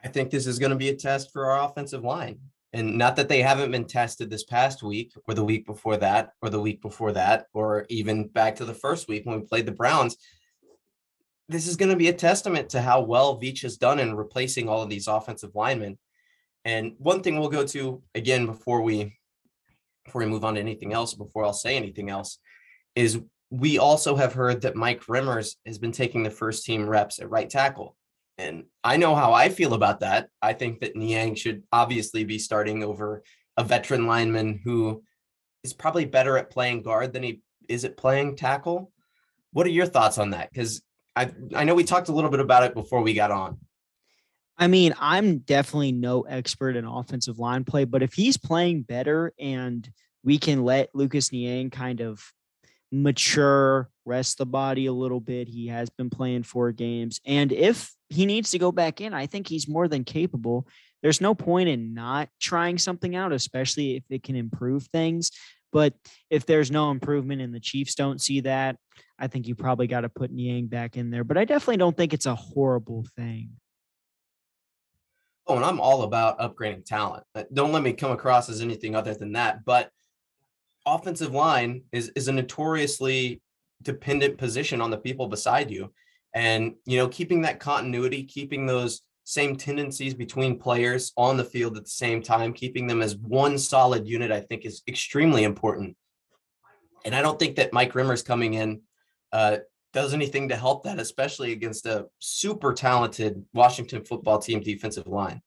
I 0.04 0.08
think 0.08 0.30
this 0.30 0.46
is 0.46 0.58
going 0.58 0.70
to 0.70 0.76
be 0.76 0.88
a 0.88 0.96
test 0.96 1.32
for 1.32 1.50
our 1.50 1.68
offensive 1.68 2.04
line. 2.04 2.38
And 2.72 2.96
not 2.96 3.16
that 3.16 3.28
they 3.28 3.42
haven't 3.42 3.70
been 3.70 3.86
tested 3.86 4.30
this 4.30 4.44
past 4.44 4.82
week 4.82 5.12
or 5.28 5.34
the 5.34 5.44
week 5.44 5.66
before 5.66 5.98
that 5.98 6.30
or 6.40 6.48
the 6.48 6.60
week 6.60 6.80
before 6.80 7.12
that 7.12 7.46
or 7.52 7.86
even 7.90 8.28
back 8.28 8.56
to 8.56 8.64
the 8.64 8.74
first 8.74 9.08
week 9.08 9.26
when 9.26 9.40
we 9.40 9.46
played 9.46 9.66
the 9.66 9.72
Browns. 9.72 10.16
this 11.48 11.66
is 11.66 11.76
going 11.76 11.90
to 11.90 11.96
be 11.96 12.08
a 12.08 12.14
testament 12.14 12.70
to 12.70 12.80
how 12.80 13.02
well 13.02 13.38
Veach 13.38 13.62
has 13.62 13.76
done 13.76 13.98
in 13.98 14.14
replacing 14.14 14.68
all 14.68 14.82
of 14.82 14.88
these 14.88 15.06
offensive 15.06 15.54
linemen. 15.54 15.98
And 16.64 16.94
one 16.98 17.22
thing 17.22 17.38
we'll 17.38 17.48
go 17.48 17.66
to 17.66 18.02
again 18.14 18.46
before 18.46 18.82
we 18.82 19.18
before 20.04 20.20
we 20.20 20.26
move 20.26 20.44
on 20.44 20.54
to 20.54 20.60
anything 20.60 20.92
else, 20.92 21.14
before 21.14 21.44
I'll 21.44 21.52
say 21.52 21.76
anything 21.76 22.10
else, 22.10 22.38
is 22.94 23.20
we 23.50 23.78
also 23.78 24.16
have 24.16 24.32
heard 24.32 24.62
that 24.62 24.76
Mike 24.76 25.02
Remmers 25.02 25.56
has 25.66 25.78
been 25.78 25.92
taking 25.92 26.22
the 26.22 26.30
first 26.30 26.64
team 26.64 26.88
reps 26.88 27.18
at 27.18 27.30
right 27.30 27.48
tackle. 27.48 27.96
And 28.38 28.64
I 28.82 28.96
know 28.96 29.14
how 29.14 29.32
I 29.32 29.50
feel 29.50 29.74
about 29.74 30.00
that. 30.00 30.28
I 30.40 30.54
think 30.54 30.80
that 30.80 30.96
Niang 30.96 31.34
should 31.34 31.62
obviously 31.70 32.24
be 32.24 32.38
starting 32.38 32.82
over 32.82 33.22
a 33.56 33.62
veteran 33.62 34.06
lineman 34.06 34.60
who 34.64 35.02
is 35.62 35.72
probably 35.72 36.06
better 36.06 36.36
at 36.38 36.50
playing 36.50 36.82
guard 36.82 37.12
than 37.12 37.22
he 37.22 37.42
is 37.68 37.84
at 37.84 37.96
playing 37.96 38.36
tackle. 38.36 38.90
What 39.52 39.66
are 39.66 39.70
your 39.70 39.86
thoughts 39.86 40.18
on 40.18 40.30
that? 40.30 40.50
Because 40.50 40.82
I 41.14 41.30
I 41.54 41.64
know 41.64 41.74
we 41.74 41.84
talked 41.84 42.08
a 42.08 42.12
little 42.12 42.30
bit 42.30 42.40
about 42.40 42.64
it 42.64 42.74
before 42.74 43.02
we 43.02 43.14
got 43.14 43.30
on. 43.30 43.58
I 44.62 44.68
mean, 44.68 44.94
I'm 45.00 45.38
definitely 45.38 45.90
no 45.90 46.20
expert 46.20 46.76
in 46.76 46.84
offensive 46.84 47.40
line 47.40 47.64
play, 47.64 47.82
but 47.82 48.00
if 48.00 48.14
he's 48.14 48.36
playing 48.36 48.82
better 48.82 49.32
and 49.36 49.90
we 50.22 50.38
can 50.38 50.62
let 50.62 50.94
Lucas 50.94 51.32
Niang 51.32 51.68
kind 51.68 52.00
of 52.00 52.22
mature, 52.92 53.90
rest 54.04 54.38
the 54.38 54.46
body 54.46 54.86
a 54.86 54.92
little 54.92 55.18
bit. 55.18 55.48
He 55.48 55.66
has 55.66 55.90
been 55.90 56.10
playing 56.10 56.44
four 56.44 56.70
games. 56.70 57.20
And 57.26 57.50
if 57.50 57.92
he 58.08 58.24
needs 58.24 58.52
to 58.52 58.58
go 58.60 58.70
back 58.70 59.00
in, 59.00 59.12
I 59.12 59.26
think 59.26 59.48
he's 59.48 59.66
more 59.66 59.88
than 59.88 60.04
capable. 60.04 60.68
There's 61.02 61.20
no 61.20 61.34
point 61.34 61.68
in 61.68 61.92
not 61.92 62.28
trying 62.40 62.78
something 62.78 63.16
out, 63.16 63.32
especially 63.32 63.96
if 63.96 64.04
it 64.10 64.22
can 64.22 64.36
improve 64.36 64.86
things. 64.92 65.32
But 65.72 65.94
if 66.30 66.46
there's 66.46 66.70
no 66.70 66.92
improvement 66.92 67.42
and 67.42 67.52
the 67.52 67.58
Chiefs 67.58 67.96
don't 67.96 68.20
see 68.20 68.42
that, 68.42 68.76
I 69.18 69.26
think 69.26 69.48
you 69.48 69.56
probably 69.56 69.88
got 69.88 70.02
to 70.02 70.08
put 70.08 70.30
Niang 70.30 70.68
back 70.68 70.96
in 70.96 71.10
there. 71.10 71.24
But 71.24 71.36
I 71.36 71.46
definitely 71.46 71.78
don't 71.78 71.96
think 71.96 72.14
it's 72.14 72.26
a 72.26 72.36
horrible 72.36 73.04
thing. 73.16 73.54
Oh, 75.46 75.56
and 75.56 75.64
I'm 75.64 75.80
all 75.80 76.02
about 76.02 76.38
upgrading 76.38 76.84
talent. 76.84 77.24
Uh, 77.34 77.44
don't 77.52 77.72
let 77.72 77.82
me 77.82 77.92
come 77.92 78.12
across 78.12 78.48
as 78.48 78.60
anything 78.60 78.94
other 78.94 79.14
than 79.14 79.32
that. 79.32 79.64
But 79.64 79.90
offensive 80.86 81.32
line 81.32 81.82
is 81.92 82.10
is 82.14 82.28
a 82.28 82.32
notoriously 82.32 83.40
dependent 83.82 84.38
position 84.38 84.80
on 84.80 84.90
the 84.90 84.98
people 84.98 85.26
beside 85.28 85.70
you. 85.70 85.92
And 86.34 86.74
you 86.86 86.98
know, 86.98 87.08
keeping 87.08 87.42
that 87.42 87.60
continuity, 87.60 88.24
keeping 88.24 88.66
those 88.66 89.02
same 89.24 89.56
tendencies 89.56 90.14
between 90.14 90.58
players 90.58 91.12
on 91.16 91.36
the 91.36 91.44
field 91.44 91.76
at 91.76 91.84
the 91.84 91.90
same 91.90 92.22
time, 92.22 92.52
keeping 92.52 92.86
them 92.86 93.02
as 93.02 93.16
one 93.16 93.58
solid 93.58 94.06
unit, 94.06 94.32
I 94.32 94.40
think 94.40 94.64
is 94.64 94.82
extremely 94.88 95.44
important. 95.44 95.96
And 97.04 97.14
I 97.14 97.22
don't 97.22 97.38
think 97.38 97.56
that 97.56 97.72
Mike 97.72 97.92
Remmers 97.92 98.24
coming 98.24 98.54
in 98.54 98.82
uh, 99.32 99.58
does 99.92 100.14
anything 100.14 100.48
to 100.48 100.56
help 100.56 100.84
that, 100.84 100.98
especially 100.98 101.52
against 101.52 101.86
a 101.86 102.06
super 102.18 102.72
talented 102.72 103.44
Washington 103.52 104.04
football 104.04 104.38
team 104.38 104.60
defensive 104.60 105.06
line. 105.06 105.42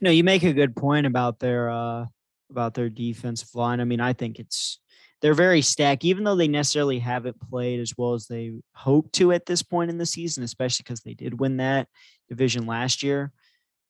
No, 0.00 0.10
you 0.10 0.24
make 0.24 0.42
a 0.42 0.52
good 0.52 0.74
point 0.74 1.06
about 1.06 1.38
their 1.38 1.70
uh, 1.70 2.06
about 2.50 2.74
their 2.74 2.88
defensive 2.88 3.54
line. 3.54 3.80
I 3.80 3.84
mean, 3.84 4.00
I 4.00 4.12
think 4.12 4.38
it's 4.38 4.80
they're 5.20 5.34
very 5.34 5.62
stacked, 5.62 6.04
even 6.04 6.24
though 6.24 6.36
they 6.36 6.48
necessarily 6.48 6.98
haven't 6.98 7.40
played 7.50 7.80
as 7.80 7.94
well 7.96 8.14
as 8.14 8.26
they 8.26 8.52
hope 8.74 9.10
to 9.12 9.32
at 9.32 9.46
this 9.46 9.62
point 9.62 9.90
in 9.90 9.98
the 9.98 10.06
season, 10.06 10.44
especially 10.44 10.84
because 10.84 11.00
they 11.00 11.14
did 11.14 11.40
win 11.40 11.56
that 11.58 11.88
division 12.28 12.66
last 12.66 13.02
year. 13.02 13.32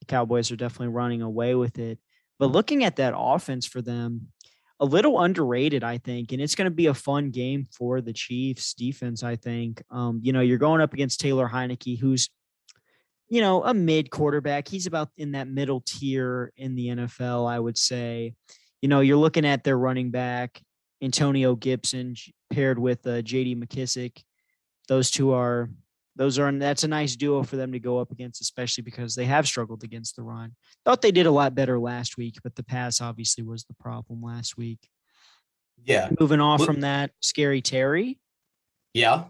The 0.01 0.07
Cowboys 0.07 0.51
are 0.51 0.57
definitely 0.57 0.95
running 0.95 1.23
away 1.23 1.55
with 1.55 1.79
it. 1.79 1.99
But 2.39 2.53
looking 2.53 2.85
at 2.85 2.97
that 2.97 3.15
offense 3.17 3.67
for 3.67 3.83
them, 3.83 4.29
a 4.81 4.85
little 4.85 5.21
underrated, 5.21 5.83
I 5.83 5.99
think, 5.99 6.33
and 6.33 6.41
it's 6.41 6.55
going 6.55 6.67
to 6.67 6.75
be 6.75 6.87
a 6.87 6.95
fun 6.95 7.31
game 7.31 7.67
for 7.73 8.01
the 8.01 8.13
Chiefs 8.13 8.75
defense. 8.75 9.23
I 9.23 9.37
think, 9.37 9.83
um, 9.91 10.21
you 10.23 10.33
know, 10.33 10.41
you're 10.41 10.59
going 10.59 10.81
up 10.81 10.93
against 10.93 11.21
Taylor 11.21 11.49
Heinicke, 11.49 11.99
who's, 11.99 12.31
you 13.29 13.41
know, 13.41 13.65
a 13.65 13.75
mid 13.75 14.11
quarterback. 14.11 14.69
He's 14.69 14.87
about 14.87 15.11
in 15.17 15.33
that 15.33 15.49
middle 15.49 15.83
tier 15.85 16.53
in 16.57 16.77
the 16.77 16.89
NFL, 16.89 17.51
I 17.51 17.59
would 17.59 17.77
say. 17.77 18.35
You 18.81 18.89
know, 18.89 19.01
you're 19.01 19.17
looking 19.17 19.45
at 19.45 19.65
their 19.65 19.77
running 19.77 20.11
back 20.11 20.63
Antonio 21.03 21.57
Gibson 21.57 22.15
paired 22.51 22.79
with 22.79 23.07
uh, 23.07 23.23
J.D. 23.23 23.57
McKissic. 23.57 24.23
Those 24.87 25.11
two 25.11 25.33
are 25.33 25.71
those 26.19 26.37
are 26.39 26.51
that's 26.51 26.83
a 26.83 26.89
nice 26.89 27.15
duo 27.15 27.45
for 27.45 27.57
them 27.57 27.71
to 27.73 27.79
go 27.79 27.99
up 27.99 28.11
against, 28.11 28.43
especially 28.43 28.83
because 28.83 29.15
they 29.15 29.25
have 29.25 29.47
struggled 29.47 29.85
against 29.85 30.17
the 30.17 30.23
run. 30.23 30.53
Thought 30.85 31.01
they 31.01 31.13
did 31.13 31.27
a 31.27 31.31
lot 31.31 31.55
better 31.55 31.79
last 31.79 32.19
week, 32.19 32.39
but 32.43 32.57
the 32.57 32.65
pass 32.65 33.01
obviously 33.01 33.45
was 33.45 33.65
the 33.65 33.75
problem 33.75 34.21
last 34.21 34.57
week. 34.57 34.81
Yeah. 35.85 36.11
Moving 36.19 36.41
off 36.41 36.65
from 36.65 36.81
that, 36.81 37.13
Scary 37.21 37.63
Terry. 37.63 38.19
Yeah. 38.93 39.25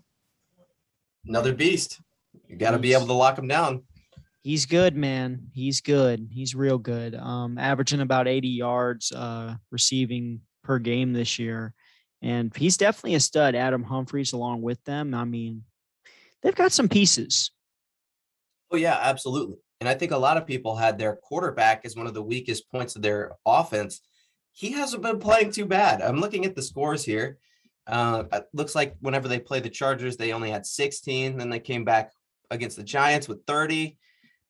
Another 1.26 1.54
beast. 1.54 2.00
You 2.48 2.56
got 2.56 2.70
to 2.70 2.78
be 2.78 2.94
able 2.94 3.06
to 3.06 3.12
lock 3.12 3.38
him 3.38 3.48
down. 3.48 3.82
He's 4.42 4.64
good, 4.64 4.96
man. 4.96 5.48
He's 5.52 5.82
good. 5.82 6.28
He's 6.32 6.54
real 6.54 6.78
good. 6.78 7.14
Um, 7.14 7.58
averaging 7.58 8.00
about 8.00 8.26
80 8.26 8.48
yards 8.48 9.12
uh, 9.12 9.56
receiving 9.70 10.40
per 10.64 10.78
game 10.78 11.12
this 11.12 11.38
year. 11.38 11.74
And 12.22 12.54
he's 12.56 12.78
definitely 12.78 13.14
a 13.14 13.20
stud. 13.20 13.54
Adam 13.54 13.82
Humphries 13.82 14.32
along 14.32 14.62
with 14.62 14.82
them. 14.84 15.12
I 15.12 15.24
mean, 15.24 15.64
they've 16.42 16.54
got 16.54 16.72
some 16.72 16.88
pieces. 16.88 17.50
Oh, 18.70 18.76
yeah, 18.76 18.98
absolutely. 19.00 19.56
And 19.80 19.88
I 19.88 19.94
think 19.94 20.12
a 20.12 20.18
lot 20.18 20.36
of 20.36 20.46
people 20.46 20.76
had 20.76 20.98
their 20.98 21.16
quarterback 21.16 21.84
as 21.84 21.96
one 21.96 22.06
of 22.06 22.14
the 22.14 22.22
weakest 22.22 22.70
points 22.70 22.96
of 22.96 23.02
their 23.02 23.32
offense. 23.46 24.00
He 24.52 24.72
hasn't 24.72 25.02
been 25.02 25.20
playing 25.20 25.52
too 25.52 25.66
bad. 25.66 26.02
I'm 26.02 26.20
looking 26.20 26.44
at 26.44 26.56
the 26.56 26.62
scores 26.62 27.04
here. 27.04 27.38
Uh, 27.86 28.24
it 28.32 28.44
looks 28.52 28.74
like 28.74 28.96
whenever 29.00 29.28
they 29.28 29.38
play 29.38 29.60
the 29.60 29.70
Chargers, 29.70 30.16
they 30.16 30.32
only 30.32 30.50
had 30.50 30.66
16. 30.66 31.38
Then 31.38 31.48
they 31.48 31.60
came 31.60 31.84
back 31.84 32.12
against 32.50 32.76
the 32.76 32.82
Giants 32.82 33.28
with 33.28 33.44
30, 33.46 33.96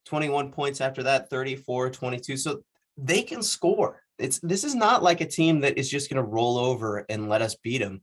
21 0.05 0.51
points 0.51 0.81
after 0.81 1.03
that, 1.03 1.29
34, 1.29 1.91
22. 1.91 2.37
So 2.37 2.63
they 2.97 3.21
can 3.21 3.43
score 3.43 4.01
it's 4.19 4.39
this 4.39 4.63
is 4.63 4.75
not 4.75 5.01
like 5.01 5.21
a 5.21 5.25
team 5.25 5.61
that 5.61 5.77
is 5.77 5.89
just 5.89 6.09
going 6.09 6.21
to 6.21 6.29
roll 6.29 6.57
over 6.57 7.05
and 7.09 7.29
let 7.29 7.41
us 7.41 7.55
beat 7.55 7.79
them. 7.79 8.01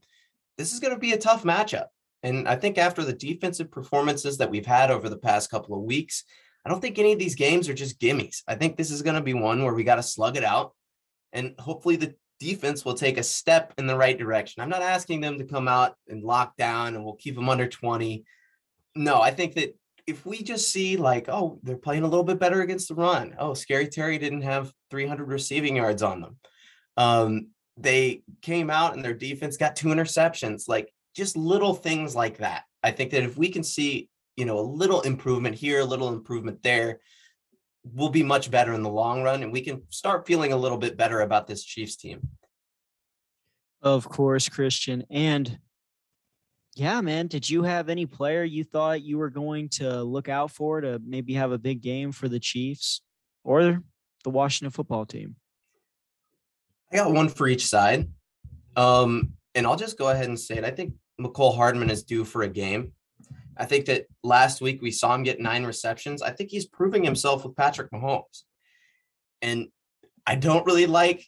This 0.57 0.73
is 0.73 0.79
going 0.79 0.93
to 0.93 0.99
be 0.99 1.13
a 1.13 1.17
tough 1.17 1.43
matchup. 1.43 1.85
And 2.23 2.47
I 2.47 2.55
think 2.55 2.77
after 2.77 3.03
the 3.03 3.13
defensive 3.13 3.71
performances 3.71 4.37
that 4.37 4.49
we've 4.49 4.65
had 4.65 4.91
over 4.91 5.09
the 5.09 5.17
past 5.17 5.51
couple 5.51 5.75
of 5.75 5.83
weeks, 5.83 6.23
I 6.65 6.69
don't 6.69 6.81
think 6.81 6.99
any 6.99 7.13
of 7.13 7.19
these 7.19 7.35
games 7.35 7.69
are 7.69 7.73
just 7.73 7.99
gimmies. 7.99 8.41
I 8.47 8.55
think 8.55 8.75
this 8.75 8.91
is 8.91 9.01
going 9.01 9.15
to 9.15 9.21
be 9.21 9.33
one 9.33 9.63
where 9.63 9.73
we 9.73 9.83
got 9.83 9.95
to 9.95 10.03
slug 10.03 10.35
it 10.35 10.43
out 10.43 10.73
and 11.31 11.55
hopefully 11.59 11.95
the 11.95 12.15
defense 12.39 12.83
will 12.83 12.93
take 12.93 13.17
a 13.17 13.23
step 13.23 13.73
in 13.77 13.87
the 13.87 13.95
right 13.95 14.17
direction. 14.17 14.61
I'm 14.61 14.69
not 14.69 14.81
asking 14.81 15.21
them 15.21 15.37
to 15.37 15.45
come 15.45 15.67
out 15.67 15.95
and 16.07 16.23
lock 16.23 16.55
down 16.57 16.95
and 16.95 17.03
we'll 17.03 17.15
keep 17.15 17.35
them 17.35 17.49
under 17.49 17.67
20. 17.67 18.23
No, 18.95 19.21
I 19.21 19.31
think 19.31 19.55
that 19.55 19.75
if 20.05 20.25
we 20.25 20.41
just 20.41 20.69
see 20.69 20.97
like, 20.97 21.27
oh, 21.29 21.59
they're 21.63 21.77
playing 21.77 22.03
a 22.03 22.07
little 22.07 22.23
bit 22.23 22.39
better 22.39 22.61
against 22.61 22.87
the 22.87 22.95
run. 22.95 23.35
Oh, 23.37 23.53
Scary 23.53 23.87
Terry 23.87 24.17
didn't 24.17 24.41
have 24.41 24.71
300 24.91 25.27
receiving 25.27 25.75
yards 25.75 26.01
on 26.01 26.21
them. 26.21 26.37
Um, 26.95 27.47
they 27.75 28.23
came 28.41 28.69
out 28.69 28.95
and 28.95 29.03
their 29.03 29.13
defense 29.13 29.57
got 29.57 29.75
two 29.75 29.89
interceptions, 29.89 30.67
like 30.67 30.91
just 31.17 31.35
little 31.35 31.73
things 31.73 32.15
like 32.15 32.37
that. 32.37 32.63
I 32.83 32.91
think 32.91 33.09
that 33.11 33.23
if 33.23 33.37
we 33.37 33.49
can 33.49 33.63
see, 33.63 34.07
you 34.35 34.45
know, 34.45 34.59
a 34.59 34.61
little 34.61 35.01
improvement 35.01 35.55
here, 35.55 35.79
a 35.79 35.85
little 35.85 36.09
improvement 36.09 36.61
there, 36.61 36.99
we'll 37.83 38.09
be 38.09 38.21
much 38.21 38.51
better 38.51 38.73
in 38.73 38.83
the 38.83 38.89
long 38.89 39.23
run 39.23 39.41
and 39.41 39.51
we 39.51 39.61
can 39.61 39.81
start 39.89 40.27
feeling 40.27 40.53
a 40.53 40.57
little 40.57 40.77
bit 40.77 40.95
better 40.95 41.21
about 41.21 41.47
this 41.47 41.63
Chiefs 41.63 41.95
team. 41.95 42.21
Of 43.81 44.07
course, 44.07 44.47
Christian. 44.47 45.05
And 45.09 45.57
yeah, 46.75 47.01
man. 47.01 47.25
Did 47.25 47.49
you 47.49 47.63
have 47.63 47.89
any 47.89 48.05
player 48.05 48.43
you 48.43 48.63
thought 48.63 49.01
you 49.01 49.17
were 49.17 49.31
going 49.31 49.69
to 49.69 50.03
look 50.03 50.29
out 50.29 50.51
for 50.51 50.81
to 50.81 51.01
maybe 51.03 51.33
have 51.33 51.51
a 51.51 51.57
big 51.57 51.81
game 51.81 52.11
for 52.11 52.29
the 52.29 52.39
Chiefs 52.39 53.01
or 53.43 53.81
the 54.23 54.29
Washington 54.29 54.69
football 54.69 55.07
team? 55.07 55.35
I 56.91 56.97
got 56.97 57.11
one 57.11 57.29
for 57.29 57.47
each 57.47 57.65
side. 57.65 58.07
Um, 58.75 59.33
and 59.55 59.65
I'll 59.65 59.75
just 59.75 59.97
go 59.97 60.09
ahead 60.09 60.27
and 60.27 60.39
say 60.39 60.57
it. 60.57 60.63
I 60.63 60.69
think 60.69 60.93
Mecole 61.19 61.55
Hardman 61.55 61.89
is 61.89 62.03
due 62.03 62.23
for 62.23 62.43
a 62.43 62.49
game. 62.49 62.93
I 63.57 63.65
think 63.65 63.85
that 63.85 64.05
last 64.23 64.61
week 64.61 64.81
we 64.81 64.91
saw 64.91 65.15
him 65.15 65.23
get 65.23 65.39
nine 65.39 65.63
receptions. 65.63 66.21
I 66.21 66.31
think 66.31 66.51
he's 66.51 66.67
proving 66.67 67.03
himself 67.03 67.43
with 67.43 67.55
Patrick 67.55 67.91
Mahomes. 67.91 68.43
And 69.41 69.67
I 70.25 70.35
don't 70.35 70.65
really 70.65 70.85
like, 70.85 71.25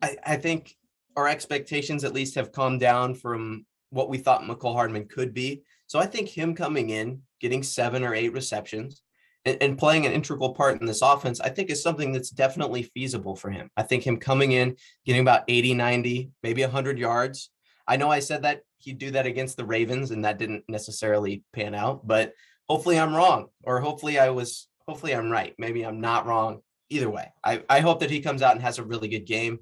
I, 0.00 0.16
I 0.24 0.36
think 0.36 0.74
our 1.16 1.28
expectations 1.28 2.04
at 2.04 2.14
least 2.14 2.36
have 2.36 2.52
come 2.52 2.78
down 2.78 3.14
from 3.14 3.66
what 3.90 4.08
we 4.08 4.18
thought 4.18 4.42
Mecole 4.42 4.74
Hardman 4.74 5.08
could 5.08 5.34
be. 5.34 5.62
So 5.86 5.98
I 5.98 6.06
think 6.06 6.28
him 6.28 6.54
coming 6.54 6.90
in, 6.90 7.22
getting 7.40 7.62
seven 7.62 8.04
or 8.04 8.14
eight 8.14 8.32
receptions, 8.32 9.02
and, 9.44 9.56
and, 9.62 9.78
playing 9.78 10.04
an 10.04 10.12
integral 10.12 10.52
part 10.52 10.80
in 10.80 10.86
this 10.86 11.00
offense, 11.00 11.40
I 11.40 11.48
think 11.48 11.70
is 11.70 11.82
something 11.82 12.12
that's 12.12 12.28
definitely 12.28 12.82
feasible 12.82 13.36
for 13.36 13.50
him. 13.50 13.70
I 13.76 13.82
think 13.82 14.06
him 14.06 14.18
coming 14.18 14.52
in, 14.52 14.76
getting 15.06 15.22
about 15.22 15.44
80, 15.48 15.74
90, 15.74 16.30
maybe 16.42 16.62
100 16.62 16.98
yards. 16.98 17.50
I 17.86 17.96
know 17.96 18.10
I 18.10 18.18
said 18.18 18.42
that 18.42 18.62
he'd 18.78 18.98
do 18.98 19.10
that 19.12 19.26
against 19.26 19.56
the 19.56 19.64
Ravens, 19.64 20.10
and 20.10 20.24
that 20.24 20.38
didn't 20.38 20.64
necessarily 20.68 21.42
pan 21.52 21.74
out, 21.74 22.06
but 22.06 22.32
hopefully 22.68 22.98
I'm 22.98 23.14
wrong, 23.14 23.46
or 23.62 23.80
hopefully 23.80 24.18
I 24.18 24.30
was, 24.30 24.68
hopefully 24.86 25.14
I'm 25.14 25.30
right. 25.30 25.54
Maybe 25.58 25.84
I'm 25.84 26.00
not 26.00 26.26
wrong. 26.26 26.60
Either 26.90 27.10
way, 27.10 27.30
I, 27.44 27.62
I 27.68 27.80
hope 27.80 28.00
that 28.00 28.10
he 28.10 28.20
comes 28.20 28.40
out 28.40 28.52
and 28.52 28.62
has 28.62 28.78
a 28.78 28.84
really 28.84 29.08
good 29.08 29.26
game. 29.26 29.58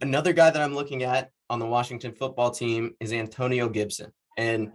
Another 0.00 0.32
guy 0.32 0.50
that 0.50 0.60
I'm 0.60 0.74
looking 0.74 1.04
at 1.04 1.30
on 1.48 1.58
the 1.58 1.66
Washington 1.66 2.12
football 2.12 2.50
team 2.50 2.94
is 3.00 3.12
Antonio 3.12 3.68
Gibson. 3.68 4.12
And 4.36 4.72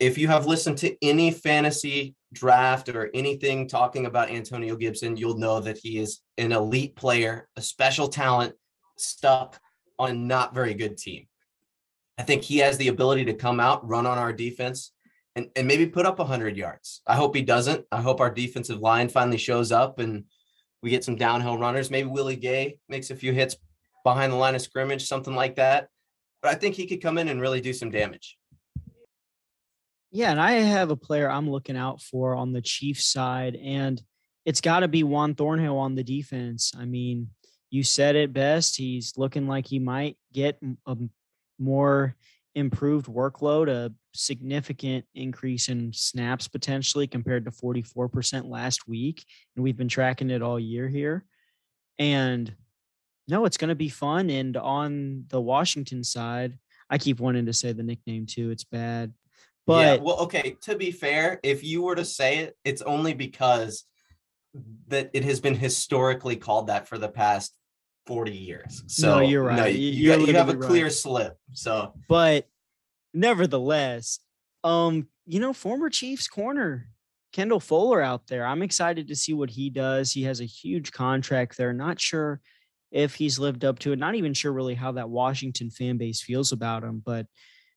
if 0.00 0.16
you 0.16 0.28
have 0.28 0.46
listened 0.46 0.78
to 0.78 0.96
any 1.02 1.30
fantasy 1.30 2.14
draft 2.32 2.88
or 2.88 3.10
anything 3.14 3.68
talking 3.68 4.06
about 4.06 4.30
Antonio 4.30 4.76
Gibson, 4.76 5.16
you'll 5.16 5.38
know 5.38 5.60
that 5.60 5.78
he 5.78 5.98
is 5.98 6.20
an 6.36 6.52
elite 6.52 6.96
player, 6.96 7.48
a 7.56 7.62
special 7.62 8.08
talent 8.08 8.54
stuck 8.96 9.58
on 9.98 10.10
a 10.10 10.14
not 10.14 10.54
very 10.54 10.74
good 10.74 10.96
team. 10.96 11.26
I 12.18 12.24
think 12.24 12.42
he 12.42 12.58
has 12.58 12.76
the 12.76 12.88
ability 12.88 13.24
to 13.26 13.34
come 13.34 13.60
out, 13.60 13.88
run 13.88 14.04
on 14.04 14.18
our 14.18 14.32
defense, 14.32 14.92
and, 15.36 15.48
and 15.54 15.68
maybe 15.68 15.86
put 15.86 16.04
up 16.04 16.18
100 16.18 16.56
yards. 16.56 17.00
I 17.06 17.14
hope 17.14 17.36
he 17.36 17.42
doesn't. 17.42 17.86
I 17.92 18.00
hope 18.00 18.20
our 18.20 18.30
defensive 18.30 18.80
line 18.80 19.08
finally 19.08 19.38
shows 19.38 19.70
up 19.70 20.00
and 20.00 20.24
we 20.82 20.90
get 20.90 21.04
some 21.04 21.16
downhill 21.16 21.58
runners. 21.58 21.90
Maybe 21.90 22.08
Willie 22.08 22.36
Gay 22.36 22.78
makes 22.88 23.10
a 23.10 23.16
few 23.16 23.32
hits 23.32 23.56
behind 24.04 24.32
the 24.32 24.36
line 24.36 24.56
of 24.56 24.62
scrimmage, 24.62 25.06
something 25.06 25.34
like 25.34 25.56
that. 25.56 25.88
But 26.42 26.52
I 26.52 26.54
think 26.54 26.74
he 26.74 26.86
could 26.86 27.02
come 27.02 27.18
in 27.18 27.28
and 27.28 27.40
really 27.40 27.60
do 27.60 27.72
some 27.72 27.90
damage. 27.90 28.36
Yeah, 30.10 30.30
and 30.30 30.40
I 30.40 30.52
have 30.52 30.90
a 30.90 30.96
player 30.96 31.30
I'm 31.30 31.50
looking 31.50 31.76
out 31.76 32.00
for 32.00 32.34
on 32.34 32.52
the 32.52 32.62
Chiefs 32.62 33.06
side, 33.06 33.56
and 33.56 34.02
it's 34.46 34.60
got 34.60 34.80
to 34.80 34.88
be 34.88 35.02
Juan 35.02 35.34
Thornhill 35.34 35.76
on 35.76 35.94
the 35.94 36.04
defense. 36.04 36.72
I 36.78 36.86
mean, 36.86 37.28
you 37.70 37.82
said 37.82 38.16
it 38.16 38.32
best. 38.32 38.76
He's 38.76 39.12
looking 39.18 39.46
like 39.46 39.66
he 39.66 39.78
might 39.78 40.16
get 40.32 40.58
a 40.86 40.96
more 41.58 42.16
improved 42.54 43.06
workload, 43.06 43.68
a 43.68 43.92
significant 44.14 45.04
increase 45.14 45.68
in 45.68 45.92
snaps 45.92 46.48
potentially 46.48 47.06
compared 47.06 47.44
to 47.44 47.50
44% 47.50 48.48
last 48.48 48.88
week. 48.88 49.24
And 49.54 49.62
we've 49.62 49.76
been 49.76 49.88
tracking 49.88 50.30
it 50.30 50.42
all 50.42 50.58
year 50.58 50.88
here. 50.88 51.24
And 51.98 52.52
no, 53.28 53.44
it's 53.44 53.56
going 53.56 53.68
to 53.68 53.74
be 53.74 53.88
fun. 53.88 54.30
And 54.30 54.56
on 54.56 55.24
the 55.28 55.40
Washington 55.40 56.02
side, 56.02 56.58
I 56.90 56.98
keep 56.98 57.20
wanting 57.20 57.46
to 57.46 57.52
say 57.52 57.72
the 57.72 57.82
nickname 57.82 58.26
too. 58.26 58.50
It's 58.50 58.64
bad. 58.64 59.12
But 59.66 59.86
yeah, 59.86 60.02
well, 60.02 60.20
okay, 60.20 60.56
to 60.62 60.76
be 60.76 60.90
fair, 60.90 61.38
if 61.42 61.62
you 61.62 61.82
were 61.82 61.94
to 61.94 62.04
say 62.04 62.38
it, 62.38 62.56
it's 62.64 62.80
only 62.82 63.12
because 63.12 63.84
that 64.88 65.10
it 65.12 65.24
has 65.24 65.40
been 65.40 65.54
historically 65.54 66.36
called 66.36 66.68
that 66.68 66.88
for 66.88 66.96
the 66.96 67.08
past 67.08 67.54
40 68.08 68.32
years. 68.32 68.82
So 68.86 69.16
no, 69.16 69.20
you're 69.20 69.44
right. 69.44 69.56
No, 69.56 69.66
you, 69.66 69.78
you, 69.78 70.26
you 70.26 70.32
have 70.32 70.48
a 70.48 70.56
clear 70.56 70.84
right. 70.84 70.92
slip. 70.92 71.36
So, 71.52 71.92
but 72.08 72.48
nevertheless, 73.12 74.18
um, 74.64 75.08
you 75.26 75.40
know, 75.40 75.52
former 75.52 75.90
Chiefs 75.90 76.26
corner 76.26 76.88
Kendall 77.34 77.60
Fuller 77.60 78.00
out 78.00 78.26
there. 78.26 78.46
I'm 78.46 78.62
excited 78.62 79.08
to 79.08 79.14
see 79.14 79.34
what 79.34 79.50
he 79.50 79.68
does. 79.68 80.10
He 80.10 80.22
has 80.22 80.40
a 80.40 80.46
huge 80.46 80.90
contract 80.90 81.58
there. 81.58 81.74
Not 81.74 82.00
sure 82.00 82.40
if 82.90 83.14
he's 83.14 83.38
lived 83.38 83.62
up 83.62 83.78
to 83.80 83.92
it. 83.92 83.98
Not 83.98 84.14
even 84.14 84.32
sure 84.32 84.54
really 84.54 84.74
how 84.74 84.92
that 84.92 85.10
Washington 85.10 85.70
fan 85.70 85.98
base 85.98 86.22
feels 86.22 86.52
about 86.52 86.82
him, 86.82 87.02
but 87.04 87.26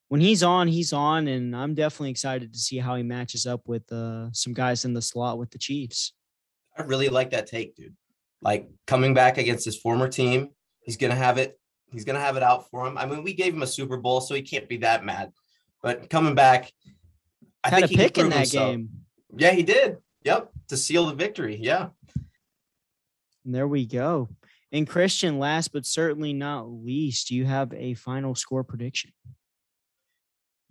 when 0.08 0.22
he's 0.22 0.44
on, 0.44 0.70
he's 0.70 0.94
on, 0.94 1.28
and 1.28 1.54
I'm 1.54 1.74
definitely 1.74 2.12
excited 2.12 2.54
to 2.54 2.60
see 2.60 2.78
how 2.78 2.96
he 2.96 3.04
matches 3.04 3.46
up 3.46 3.68
with 3.68 3.90
uh, 3.92 4.30
some 4.32 4.54
guys 4.54 4.86
in 4.86 4.94
the 4.94 5.02
slot 5.02 5.38
with 5.38 5.52
the 5.52 5.58
Chiefs. 5.58 6.14
I 6.78 6.84
really 6.84 7.10
like 7.10 7.32
that 7.32 7.48
take, 7.48 7.76
dude. 7.76 7.96
Like 8.42 8.70
coming 8.88 9.14
back 9.14 9.38
against 9.38 9.66
his 9.66 9.78
former 9.78 10.08
team, 10.08 10.50
he's 10.82 10.98
gonna 10.98 11.16
have 11.16 11.38
it. 11.38 11.60
He's 11.92 12.06
gonna 12.06 12.20
have 12.20 12.38
it 12.38 12.44
out 12.44 12.70
for 12.70 12.88
him. 12.88 12.98
I 12.98 13.06
mean, 13.06 13.24
we 13.24 13.34
gave 13.34 13.54
him 13.54 13.62
a 13.62 13.68
Super 13.68 13.98
Bowl, 13.98 14.22
so 14.22 14.34
he 14.34 14.42
can't 14.42 14.68
be 14.68 14.78
that 14.78 15.04
mad. 15.06 15.32
But 15.84 16.10
coming 16.10 16.36
back, 16.36 16.72
I 17.64 17.70
Had 17.70 17.80
think 17.82 17.92
a 17.94 17.96
pick 17.96 18.18
in 18.18 18.30
that 18.30 18.36
himself. 18.38 18.72
game. 18.72 18.90
Yeah, 19.36 19.52
he 19.52 19.64
did. 19.64 19.98
Yep, 20.24 20.52
to 20.70 20.78
seal 20.78 21.08
the 21.08 21.14
victory. 21.14 21.58
Yeah. 21.60 21.90
And 23.46 23.56
there 23.56 23.68
we 23.68 23.86
go. 23.86 24.30
And 24.72 24.88
Christian, 24.88 25.40
last 25.40 25.74
but 25.74 25.86
certainly 25.86 26.32
not 26.34 26.70
least, 26.70 27.32
you 27.32 27.46
have 27.46 27.74
a 27.74 27.94
final 27.96 28.36
score 28.36 28.64
prediction. 28.64 29.12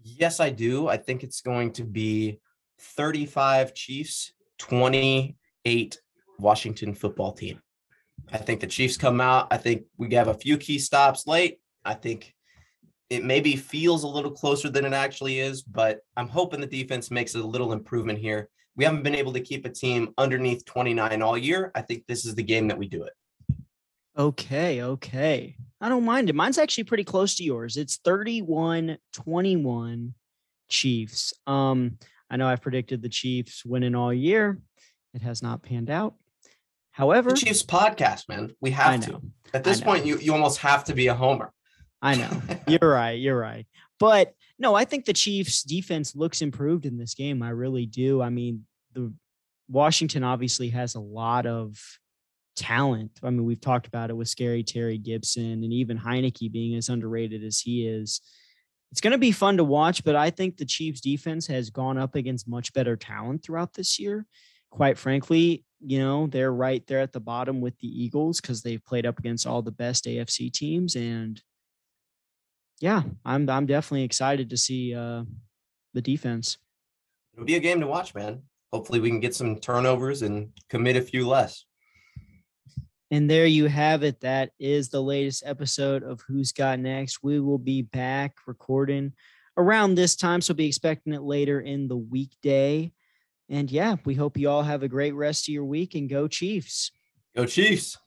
Yes, 0.03 0.41
I 0.41 0.51
do. 0.51 0.89
I 0.89 0.97
think 0.97 1.23
it's 1.23 1.43
going 1.43 1.73
to 1.73 1.85
be 1.85 2.41
35 2.79 3.75
Chiefs, 3.75 4.33
28 4.59 6.01
Washington 6.41 6.95
football 6.95 7.33
team. 7.33 7.61
I 8.33 8.39
think 8.39 8.61
the 8.61 8.67
Chiefs 8.67 8.97
come 8.97 9.21
out. 9.21 9.49
I 9.51 9.57
think 9.57 9.85
we 9.97 10.15
have 10.15 10.29
a 10.29 10.35
few 10.35 10.59
key 10.59 10.79
stops 10.79 11.27
late. 11.27 11.61
I 11.85 11.95
think 11.95 12.35
it 13.09 13.25
maybe 13.25 13.57
feels 13.57 14.05
a 14.05 14.09
little 14.09 14.31
closer 14.31 14.71
than 14.71 14.85
it 14.85 14.93
actually 14.93 15.41
is, 15.41 15.63
but 15.63 16.01
I'm 16.17 16.29
hoping 16.29 16.61
the 16.61 16.67
defense 16.67 17.11
makes 17.11 17.35
a 17.35 17.39
little 17.39 17.73
improvement 17.73 18.19
here. 18.19 18.49
We 18.77 18.85
haven't 18.85 19.03
been 19.03 19.17
able 19.17 19.33
to 19.33 19.41
keep 19.41 19.65
a 19.65 19.71
team 19.71 20.15
underneath 20.17 20.65
29 20.65 21.21
all 21.23 21.37
year. 21.37 21.73
I 21.75 21.83
think 21.83 22.07
this 22.07 22.25
is 22.25 22.35
the 22.35 22.43
game 22.43 22.69
that 22.69 22.79
we 22.79 22.89
do 22.89 23.03
it. 23.03 23.13
Okay, 24.17 24.83
okay. 24.83 25.57
I 25.81 25.89
don't 25.89 26.05
mind 26.05 26.29
it. 26.29 26.35
Mine's 26.35 26.59
actually 26.59 26.85
pretty 26.85 27.05
close 27.05 27.35
to 27.37 27.45
yours. 27.45 27.77
It's 27.77 27.97
31 28.05 28.99
21 29.13 30.15
Chiefs. 30.69 31.33
Um, 31.47 31.99
I 32.31 32.37
know 32.37 32.47
I've 32.47 32.63
predicted 32.63 33.03
the 33.03 33.09
Chiefs 33.09 33.65
winning 33.65 33.95
all 33.95 34.13
year. 34.13 34.61
It 35.15 35.23
has 35.23 35.43
not 35.43 35.63
panned 35.63 35.91
out. 35.91 36.15
However, 37.01 37.31
the 37.31 37.37
Chiefs 37.37 37.63
podcast, 37.63 38.29
man. 38.29 38.55
We 38.61 38.73
have 38.73 39.01
to. 39.07 39.23
At 39.55 39.65
this 39.65 39.81
point, 39.81 40.05
you 40.05 40.19
you 40.19 40.35
almost 40.35 40.59
have 40.59 40.85
to 40.85 40.95
be 40.95 41.07
a 41.07 41.15
homer. 41.15 41.51
I 42.03 42.15
know. 42.15 42.31
You're 42.69 42.91
right. 42.91 43.19
You're 43.19 43.39
right. 43.39 43.67
But 43.99 44.35
no, 44.59 44.75
I 44.75 44.85
think 44.85 45.07
the 45.07 45.15
Chiefs 45.15 45.63
defense 45.63 46.15
looks 46.15 46.43
improved 46.43 46.85
in 46.85 46.99
this 46.99 47.15
game. 47.15 47.43
I 47.43 47.51
really 47.51 47.87
do. 47.87 48.21
I 48.21 48.29
mean, 48.29 48.67
the 48.93 49.15
Washington 49.67 50.25
obviously 50.25 50.69
has 50.71 50.95
a 50.95 51.01
lot 51.01 51.47
of 51.47 51.81
talent. 52.55 53.13
I 53.23 53.31
mean, 53.31 53.47
we've 53.47 53.63
talked 53.63 53.87
about 53.87 54.11
it 54.11 54.17
with 54.17 54.29
Scary 54.29 54.63
Terry 54.63 54.99
Gibson 54.99 55.65
and 55.65 55.73
even 55.73 55.99
Heinicke 55.99 56.53
being 56.53 56.77
as 56.77 56.91
underrated 56.91 57.43
as 57.43 57.61
he 57.61 57.87
is. 57.87 58.21
It's 58.93 59.01
going 59.01 59.13
to 59.13 59.19
be 59.19 59.33
fun 59.33 59.57
to 59.57 59.65
watch, 59.65 60.05
but 60.05 60.17
I 60.17 60.29
think 60.29 60.59
the 60.59 60.67
Chiefs 60.67 61.01
defense 61.01 61.47
has 61.47 61.71
gone 61.71 61.97
up 61.97 62.15
against 62.15 62.47
much 62.47 62.75
better 62.75 62.95
talent 62.95 63.43
throughout 63.43 63.73
this 63.73 63.99
year. 63.99 64.27
Quite 64.71 64.99
frankly, 64.99 65.65
you 65.81 65.99
know, 65.99 66.27
they're 66.27 66.53
right 66.53 66.87
there 66.87 67.01
at 67.01 67.13
the 67.13 67.21
bottom 67.21 67.61
with 67.61 67.79
the 67.79 67.89
Eagles 67.89 68.41
because 68.41 68.63
they've 68.63 68.85
played 68.85 69.07
up 69.07 69.19
against 69.19 69.47
all 69.47 69.63
the 69.63 69.71
best 69.71 70.05
AFC 70.05 70.53
teams. 70.53 70.95
And 70.95 71.41
yeah, 72.81 73.03
I'm 73.25 73.49
I'm 73.49 73.67
definitely 73.67 74.05
excited 74.05 74.51
to 74.51 74.57
see 74.57 74.95
uh 74.95 75.25
the 75.95 76.03
defense. 76.03 76.59
It'll 77.35 77.47
be 77.47 77.57
a 77.57 77.61
game 77.61 77.81
to 77.81 77.87
watch, 77.87 78.15
man. 78.15 78.43
Hopefully 78.73 79.01
we 79.01 79.09
can 79.09 79.21
get 79.21 79.35
some 79.35 79.59
turnovers 79.59 80.23
and 80.23 80.53
commit 80.69 80.97
a 80.97 81.03
few 81.03 81.27
less. 81.27 81.65
And 83.11 83.29
there 83.29 83.47
you 83.47 83.67
have 83.67 84.05
it. 84.05 84.21
That 84.21 84.51
is 84.61 84.89
the 84.89 85.03
latest 85.03 85.43
episode 85.45 86.05
of 86.05 86.21
Who's 86.21 86.53
Got 86.53 86.79
Next. 86.79 87.25
We 87.25 87.41
will 87.41 87.59
be 87.59 87.83
back 87.83 88.37
recording 88.47 89.15
around 89.57 89.97
this 89.97 90.15
time, 90.15 90.41
so 90.41 90.55
be 90.55 90.69
expecting 90.69 91.13
it 91.13 91.23
later 91.23 91.61
in 91.61 91.89
the 91.89 91.97
weekday. 91.97 92.93
And 93.51 93.71
yeah, 93.71 93.97
we 94.05 94.15
hope 94.15 94.39
you 94.39 94.49
all 94.49 94.63
have 94.63 94.85
a 94.85 94.89
great 94.89 95.15
rest 95.15 95.49
of 95.49 95.53
your 95.53 95.65
week 95.65 95.97
and 95.97 96.09
go 96.09 96.29
Chiefs. 96.29 96.93
Go 97.35 97.47
Chiefs. 97.47 97.99